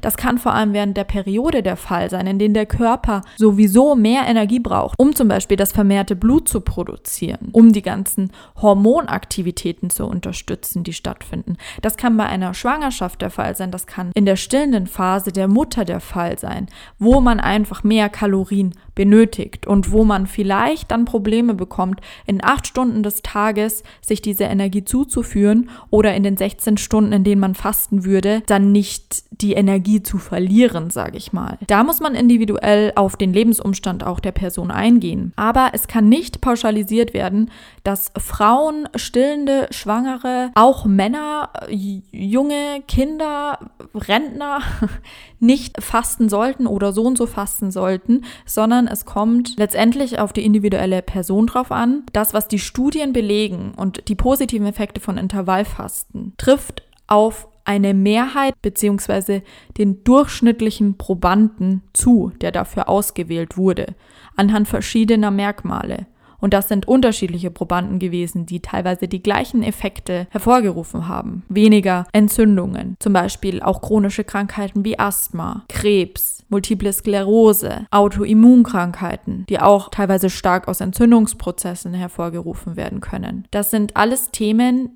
[0.01, 3.95] Das kann vor allem während der Periode der Fall sein, in dem der Körper sowieso
[3.95, 9.89] mehr Energie braucht, um zum Beispiel das vermehrte Blut zu produzieren, um die ganzen Hormonaktivitäten
[9.89, 11.57] zu unterstützen, die stattfinden.
[11.82, 15.47] Das kann bei einer Schwangerschaft der Fall sein, das kann in der stillenden Phase der
[15.47, 16.67] Mutter der Fall sein,
[16.99, 22.68] wo man einfach mehr Kalorien benötigt und wo man vielleicht dann Probleme bekommt, in acht
[22.68, 27.56] Stunden des Tages sich diese Energie zuzuführen oder in den 16 Stunden, in denen man
[27.56, 31.58] fasten würde, dann nicht die Energie zu verlieren, sage ich mal.
[31.68, 35.34] Da muss man individuell auf den Lebensumstand auch der Person eingehen.
[35.36, 37.50] Aber es kann nicht pauschalisiert werden,
[37.84, 43.60] dass Frauen, Stillende, Schwangere, auch Männer, junge Kinder,
[43.96, 44.60] Rentner
[45.39, 50.45] nicht fasten sollten oder so und so fasten sollten, sondern es kommt letztendlich auf die
[50.45, 52.03] individuelle Person drauf an.
[52.13, 58.55] Das, was die Studien belegen und die positiven Effekte von Intervallfasten trifft auf eine Mehrheit
[58.61, 59.41] bzw.
[59.77, 63.95] den durchschnittlichen Probanden zu, der dafür ausgewählt wurde,
[64.36, 66.07] anhand verschiedener Merkmale.
[66.42, 71.44] Und das sind unterschiedliche Probanden gewesen, die teilweise die gleichen Effekte hervorgerufen haben.
[71.48, 79.89] Weniger Entzündungen, zum Beispiel auch chronische Krankheiten wie Asthma, Krebs, Multiple Sklerose, Autoimmunkrankheiten, die auch
[79.89, 83.48] teilweise stark aus Entzündungsprozessen hervorgerufen werden können.
[83.52, 84.89] Das sind alles Themen,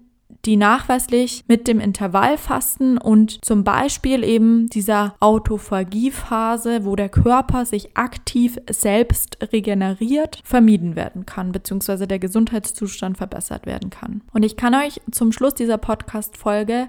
[0.45, 7.95] die nachweislich mit dem Intervallfasten und zum Beispiel eben dieser Autophagiephase, wo der Körper sich
[7.97, 14.21] aktiv selbst regeneriert, vermieden werden kann, beziehungsweise der Gesundheitszustand verbessert werden kann.
[14.33, 16.87] Und ich kann euch zum Schluss dieser Podcast-Folge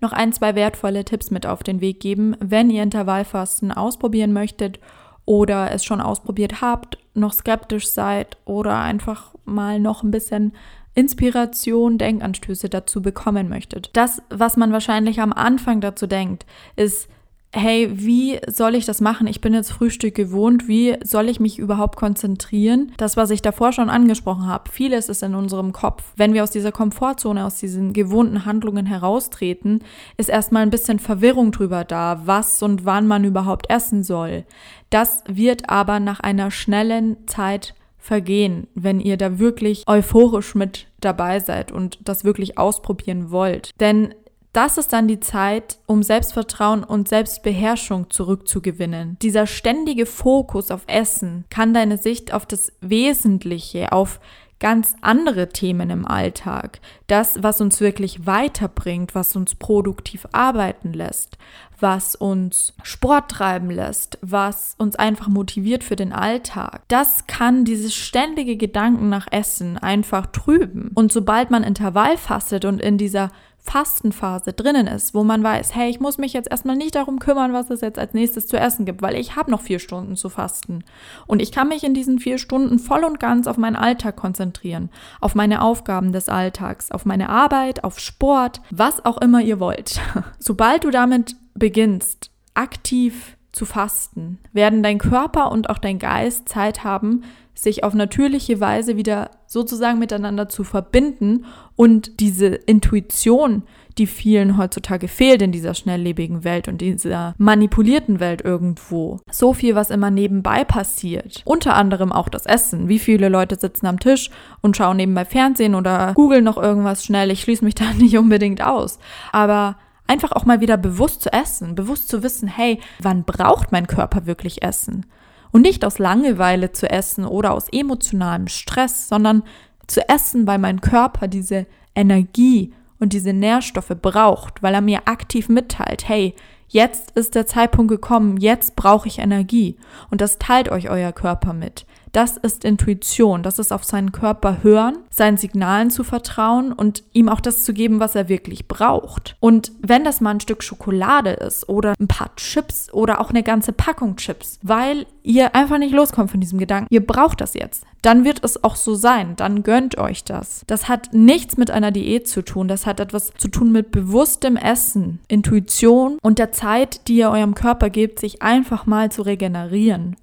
[0.00, 4.78] noch ein, zwei wertvolle Tipps mit auf den Weg geben, wenn ihr Intervallfasten ausprobieren möchtet
[5.24, 10.52] oder es schon ausprobiert habt, noch skeptisch seid oder einfach mal noch ein bisschen
[10.98, 13.90] Inspiration, Denkanstöße dazu bekommen möchtet.
[13.92, 16.44] Das, was man wahrscheinlich am Anfang dazu denkt,
[16.74, 17.08] ist,
[17.52, 19.28] hey, wie soll ich das machen?
[19.28, 20.66] Ich bin jetzt Frühstück gewohnt.
[20.66, 22.90] Wie soll ich mich überhaupt konzentrieren?
[22.96, 26.02] Das, was ich davor schon angesprochen habe, vieles ist in unserem Kopf.
[26.16, 29.84] Wenn wir aus dieser Komfortzone, aus diesen gewohnten Handlungen heraustreten,
[30.16, 34.44] ist erstmal ein bisschen Verwirrung drüber da, was und wann man überhaupt essen soll.
[34.90, 37.74] Das wird aber nach einer schnellen Zeit
[38.08, 43.70] vergehen, wenn ihr da wirklich euphorisch mit dabei seid und das wirklich ausprobieren wollt.
[43.80, 44.14] Denn
[44.54, 49.18] das ist dann die Zeit, um Selbstvertrauen und Selbstbeherrschung zurückzugewinnen.
[49.20, 54.20] Dieser ständige Fokus auf Essen kann deine Sicht auf das Wesentliche, auf
[54.60, 56.80] ganz andere Themen im Alltag.
[57.06, 61.38] Das, was uns wirklich weiterbringt, was uns produktiv arbeiten lässt,
[61.80, 66.82] was uns Sport treiben lässt, was uns einfach motiviert für den Alltag.
[66.88, 70.90] Das kann dieses ständige Gedanken nach Essen einfach trüben.
[70.94, 73.30] Und sobald man Intervall fastet und in dieser
[73.68, 77.52] Fastenphase drinnen ist, wo man weiß, hey, ich muss mich jetzt erstmal nicht darum kümmern,
[77.52, 80.30] was es jetzt als nächstes zu essen gibt, weil ich habe noch vier Stunden zu
[80.30, 80.84] fasten.
[81.26, 84.88] Und ich kann mich in diesen vier Stunden voll und ganz auf meinen Alltag konzentrieren,
[85.20, 90.00] auf meine Aufgaben des Alltags, auf meine Arbeit, auf Sport, was auch immer ihr wollt.
[90.38, 96.84] Sobald du damit beginnst, aktiv zu fasten, werden dein Körper und auch dein Geist Zeit
[96.84, 97.22] haben,
[97.58, 101.44] sich auf natürliche Weise wieder sozusagen miteinander zu verbinden
[101.74, 103.64] und diese Intuition,
[103.98, 109.18] die vielen heutzutage fehlt in dieser schnelllebigen Welt und dieser manipulierten Welt irgendwo.
[109.30, 111.42] So viel, was immer nebenbei passiert.
[111.44, 112.88] Unter anderem auch das Essen.
[112.88, 114.30] Wie viele Leute sitzen am Tisch
[114.60, 117.32] und schauen nebenbei Fernsehen oder googeln noch irgendwas schnell.
[117.32, 119.00] Ich schließe mich da nicht unbedingt aus.
[119.32, 123.88] Aber einfach auch mal wieder bewusst zu essen, bewusst zu wissen, hey, wann braucht mein
[123.88, 125.06] Körper wirklich Essen?
[125.50, 129.42] Und nicht aus Langeweile zu essen oder aus emotionalem Stress, sondern
[129.86, 135.48] zu essen, weil mein Körper diese Energie und diese Nährstoffe braucht, weil er mir aktiv
[135.48, 136.34] mitteilt, hey,
[136.68, 139.76] jetzt ist der Zeitpunkt gekommen, jetzt brauche ich Energie.
[140.10, 141.86] Und das teilt euch euer Körper mit.
[142.12, 147.28] Das ist Intuition, das ist auf seinen Körper hören, seinen Signalen zu vertrauen und ihm
[147.28, 149.36] auch das zu geben, was er wirklich braucht.
[149.40, 153.42] Und wenn das mal ein Stück Schokolade ist oder ein paar Chips oder auch eine
[153.42, 157.84] ganze Packung Chips, weil ihr einfach nicht loskommt von diesem Gedanken, ihr braucht das jetzt,
[158.02, 160.62] dann wird es auch so sein, dann gönnt euch das.
[160.66, 164.56] Das hat nichts mit einer Diät zu tun, das hat etwas zu tun mit bewusstem
[164.56, 170.16] Essen, Intuition und der Zeit, die ihr eurem Körper gebt, sich einfach mal zu regenerieren.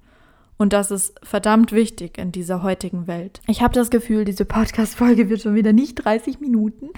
[0.58, 3.40] Und das ist verdammt wichtig in dieser heutigen Welt.
[3.46, 6.90] Ich habe das Gefühl, diese Podcast-Folge wird schon wieder nicht 30 Minuten.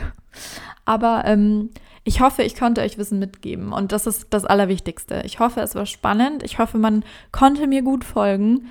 [0.85, 1.71] Aber ähm,
[2.05, 3.73] ich hoffe, ich konnte euch Wissen mitgeben.
[3.73, 5.23] Und das ist das Allerwichtigste.
[5.25, 6.43] Ich hoffe, es war spannend.
[6.43, 8.69] Ich hoffe, man konnte mir gut folgen.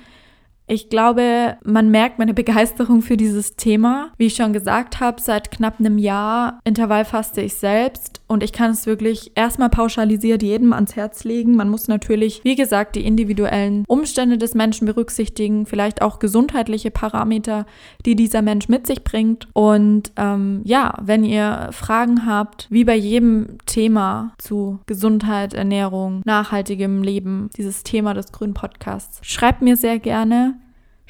[0.66, 4.12] Ich glaube, man merkt meine Begeisterung für dieses Thema.
[4.16, 8.70] Wie ich schon gesagt habe, seit knapp einem Jahr intervallfaste ich selbst und ich kann
[8.70, 11.56] es wirklich erstmal pauschalisiert jedem ans Herz legen.
[11.56, 17.64] Man muss natürlich, wie gesagt, die individuellen Umstände des Menschen berücksichtigen, vielleicht auch gesundheitliche Parameter,
[18.04, 19.48] die dieser Mensch mit sich bringt.
[19.54, 27.02] Und ähm, ja, wenn ihr Fragen habt, wie bei jedem Thema zu Gesundheit, Ernährung, nachhaltigem
[27.02, 30.54] Leben, dieses Thema des grünen Podcasts, schreibt mir sehr gerne.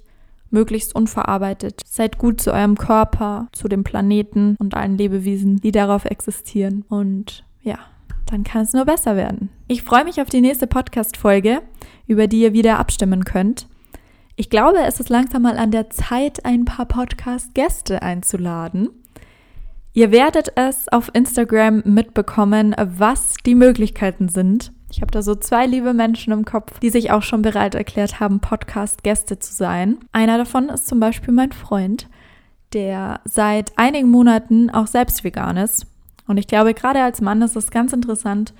[0.51, 1.80] möglichst unverarbeitet.
[1.86, 6.84] Seid gut zu eurem Körper, zu dem Planeten und allen Lebewesen, die darauf existieren.
[6.88, 7.78] Und ja,
[8.26, 9.51] dann kann es nur besser werden.
[9.68, 11.62] Ich freue mich auf die nächste Podcast-Folge,
[12.07, 13.66] über die ihr wieder abstimmen könnt.
[14.36, 18.88] Ich glaube, es ist langsam mal an der Zeit, ein paar Podcast-Gäste einzuladen.
[19.92, 24.72] Ihr werdet es auf Instagram mitbekommen, was die Möglichkeiten sind.
[24.91, 28.18] Ich habe da so zwei liebe Menschen im Kopf, die sich auch schon bereit erklärt
[28.18, 29.99] haben, Podcast-Gäste zu sein.
[30.12, 32.09] Einer davon ist zum Beispiel mein Freund,
[32.72, 35.86] der seit einigen Monaten auch selbst vegan ist.
[36.26, 38.53] Und ich glaube, gerade als Mann ist es ganz interessant,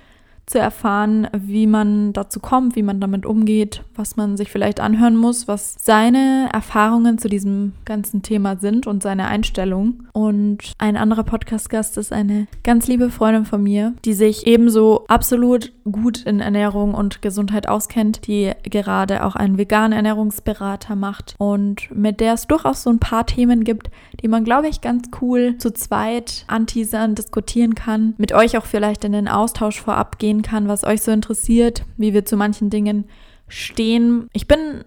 [0.45, 5.15] zu erfahren, wie man dazu kommt, wie man damit umgeht, was man sich vielleicht anhören
[5.15, 10.03] muss, was seine Erfahrungen zu diesem ganzen Thema sind und seine Einstellung.
[10.13, 15.71] Und ein anderer Podcast-Gast ist eine ganz liebe Freundin von mir, die sich ebenso absolut
[15.89, 22.19] gut in Ernährung und Gesundheit auskennt, die gerade auch einen veganen Ernährungsberater macht und mit
[22.19, 23.89] der es durchaus so ein paar Themen gibt,
[24.21, 29.03] die man, glaube ich, ganz cool zu zweit anteasern, diskutieren kann, mit euch auch vielleicht
[29.05, 32.69] in den Austausch vorab gehen gehen kann, was euch so interessiert, wie wir zu manchen
[32.69, 33.05] Dingen
[33.47, 34.27] stehen.
[34.33, 34.83] Ich bin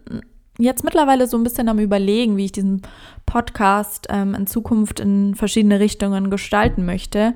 [0.59, 2.83] jetzt mittlerweile so ein bisschen am Überlegen, wie ich diesen
[3.27, 7.35] Podcast ähm, in Zukunft in verschiedene Richtungen gestalten möchte.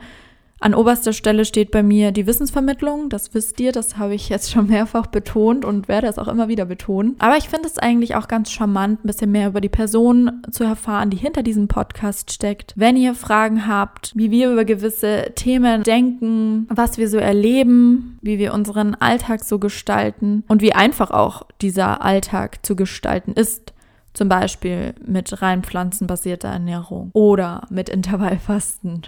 [0.61, 3.11] An oberster Stelle steht bei mir die Wissensvermittlung.
[3.11, 6.49] Das wisst ihr, das habe ich jetzt schon mehrfach betont und werde es auch immer
[6.49, 7.15] wieder betonen.
[7.21, 10.65] Aber ich finde es eigentlich auch ganz charmant, ein bisschen mehr über die Person zu
[10.65, 12.75] erfahren, die hinter diesem Podcast steckt.
[12.77, 18.39] Wenn ihr Fragen habt, wie wir über gewisse Themen denken, was wir so erleben, wie
[18.39, 23.73] wir unseren Alltag so gestalten und wie einfach auch dieser Alltag zu gestalten ist,
[24.13, 29.03] zum Beispiel mit rein pflanzenbasierter Ernährung oder mit Intervallfasten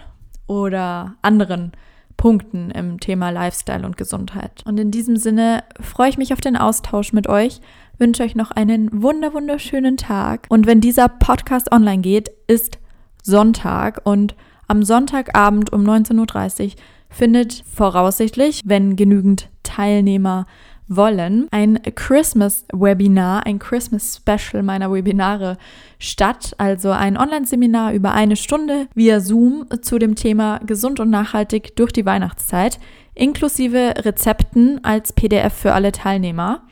[0.50, 1.70] oder anderen
[2.16, 4.62] Punkten im Thema Lifestyle und Gesundheit.
[4.66, 7.60] Und in diesem Sinne freue ich mich auf den Austausch mit euch,
[7.98, 10.46] wünsche euch noch einen wunder wunderschönen Tag.
[10.48, 12.78] Und wenn dieser Podcast online geht, ist
[13.22, 14.34] Sonntag und
[14.66, 16.72] am Sonntagabend um 19.30 Uhr
[17.08, 20.46] findet voraussichtlich, wenn genügend Teilnehmer
[20.90, 25.56] wollen, ein Christmas-Webinar, ein Christmas-Special meiner Webinare
[25.98, 26.54] statt.
[26.58, 31.92] Also ein Online-Seminar über eine Stunde via Zoom zu dem Thema gesund und nachhaltig durch
[31.92, 32.80] die Weihnachtszeit,
[33.14, 36.62] inklusive Rezepten als PDF für alle Teilnehmer.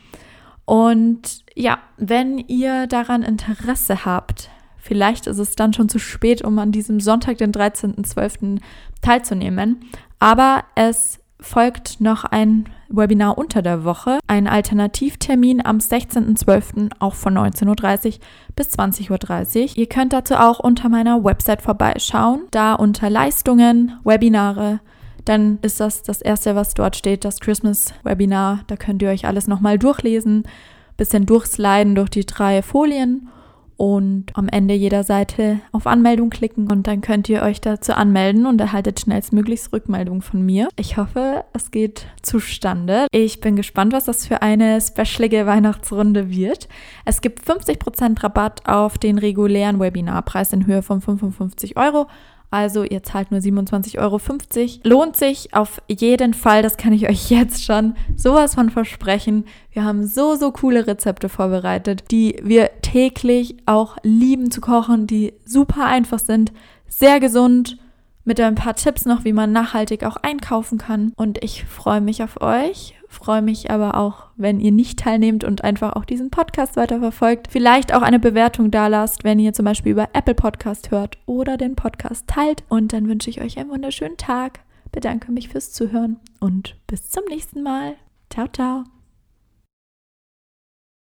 [0.64, 6.58] Und ja, wenn ihr daran Interesse habt, vielleicht ist es dann schon zu spät, um
[6.58, 8.60] an diesem Sonntag, den 13.12.
[9.00, 9.80] teilzunehmen.
[10.18, 16.90] Aber es folgt noch ein Webinar unter der Woche, ein Alternativtermin am 16.12.
[16.98, 18.12] auch von 19.30 Uhr
[18.56, 19.76] bis 20.30 Uhr.
[19.76, 24.80] Ihr könnt dazu auch unter meiner Website vorbeischauen, da unter Leistungen, Webinare,
[25.28, 28.60] dann ist das das erste, was dort steht, das Christmas Webinar.
[28.66, 30.44] Da könnt ihr euch alles nochmal durchlesen,
[30.96, 33.28] bisschen durchsliden durch die drei Folien
[33.78, 38.44] und am Ende jeder Seite auf Anmeldung klicken und dann könnt ihr euch dazu anmelden
[38.44, 40.68] und erhaltet schnellstmöglichst Rückmeldung von mir.
[40.76, 43.06] Ich hoffe, es geht zustande.
[43.12, 46.68] Ich bin gespannt, was das für eine specialige Weihnachtsrunde wird.
[47.04, 52.08] Es gibt 50% Rabatt auf den regulären Webinarpreis in Höhe von 55 Euro.
[52.50, 54.20] Also ihr zahlt nur 27,50 Euro.
[54.84, 59.44] Lohnt sich auf jeden Fall, das kann ich euch jetzt schon sowas von versprechen.
[59.72, 65.34] Wir haben so, so coole Rezepte vorbereitet, die wir täglich auch lieben zu kochen, die
[65.44, 66.52] super einfach sind,
[66.88, 67.78] sehr gesund
[68.24, 71.12] mit ein paar Tipps noch, wie man nachhaltig auch einkaufen kann.
[71.16, 75.64] Und ich freue mich auf euch, freue mich aber auch, wenn ihr nicht teilnehmt und
[75.64, 77.48] einfach auch diesen Podcast weiterverfolgt.
[77.50, 81.56] Vielleicht auch eine Bewertung da lasst, wenn ihr zum Beispiel über Apple Podcast hört oder
[81.56, 82.64] den Podcast teilt.
[82.68, 84.60] Und dann wünsche ich euch einen wunderschönen Tag,
[84.92, 87.94] bedanke mich fürs Zuhören und bis zum nächsten Mal.
[88.30, 88.97] Ciao, ciao.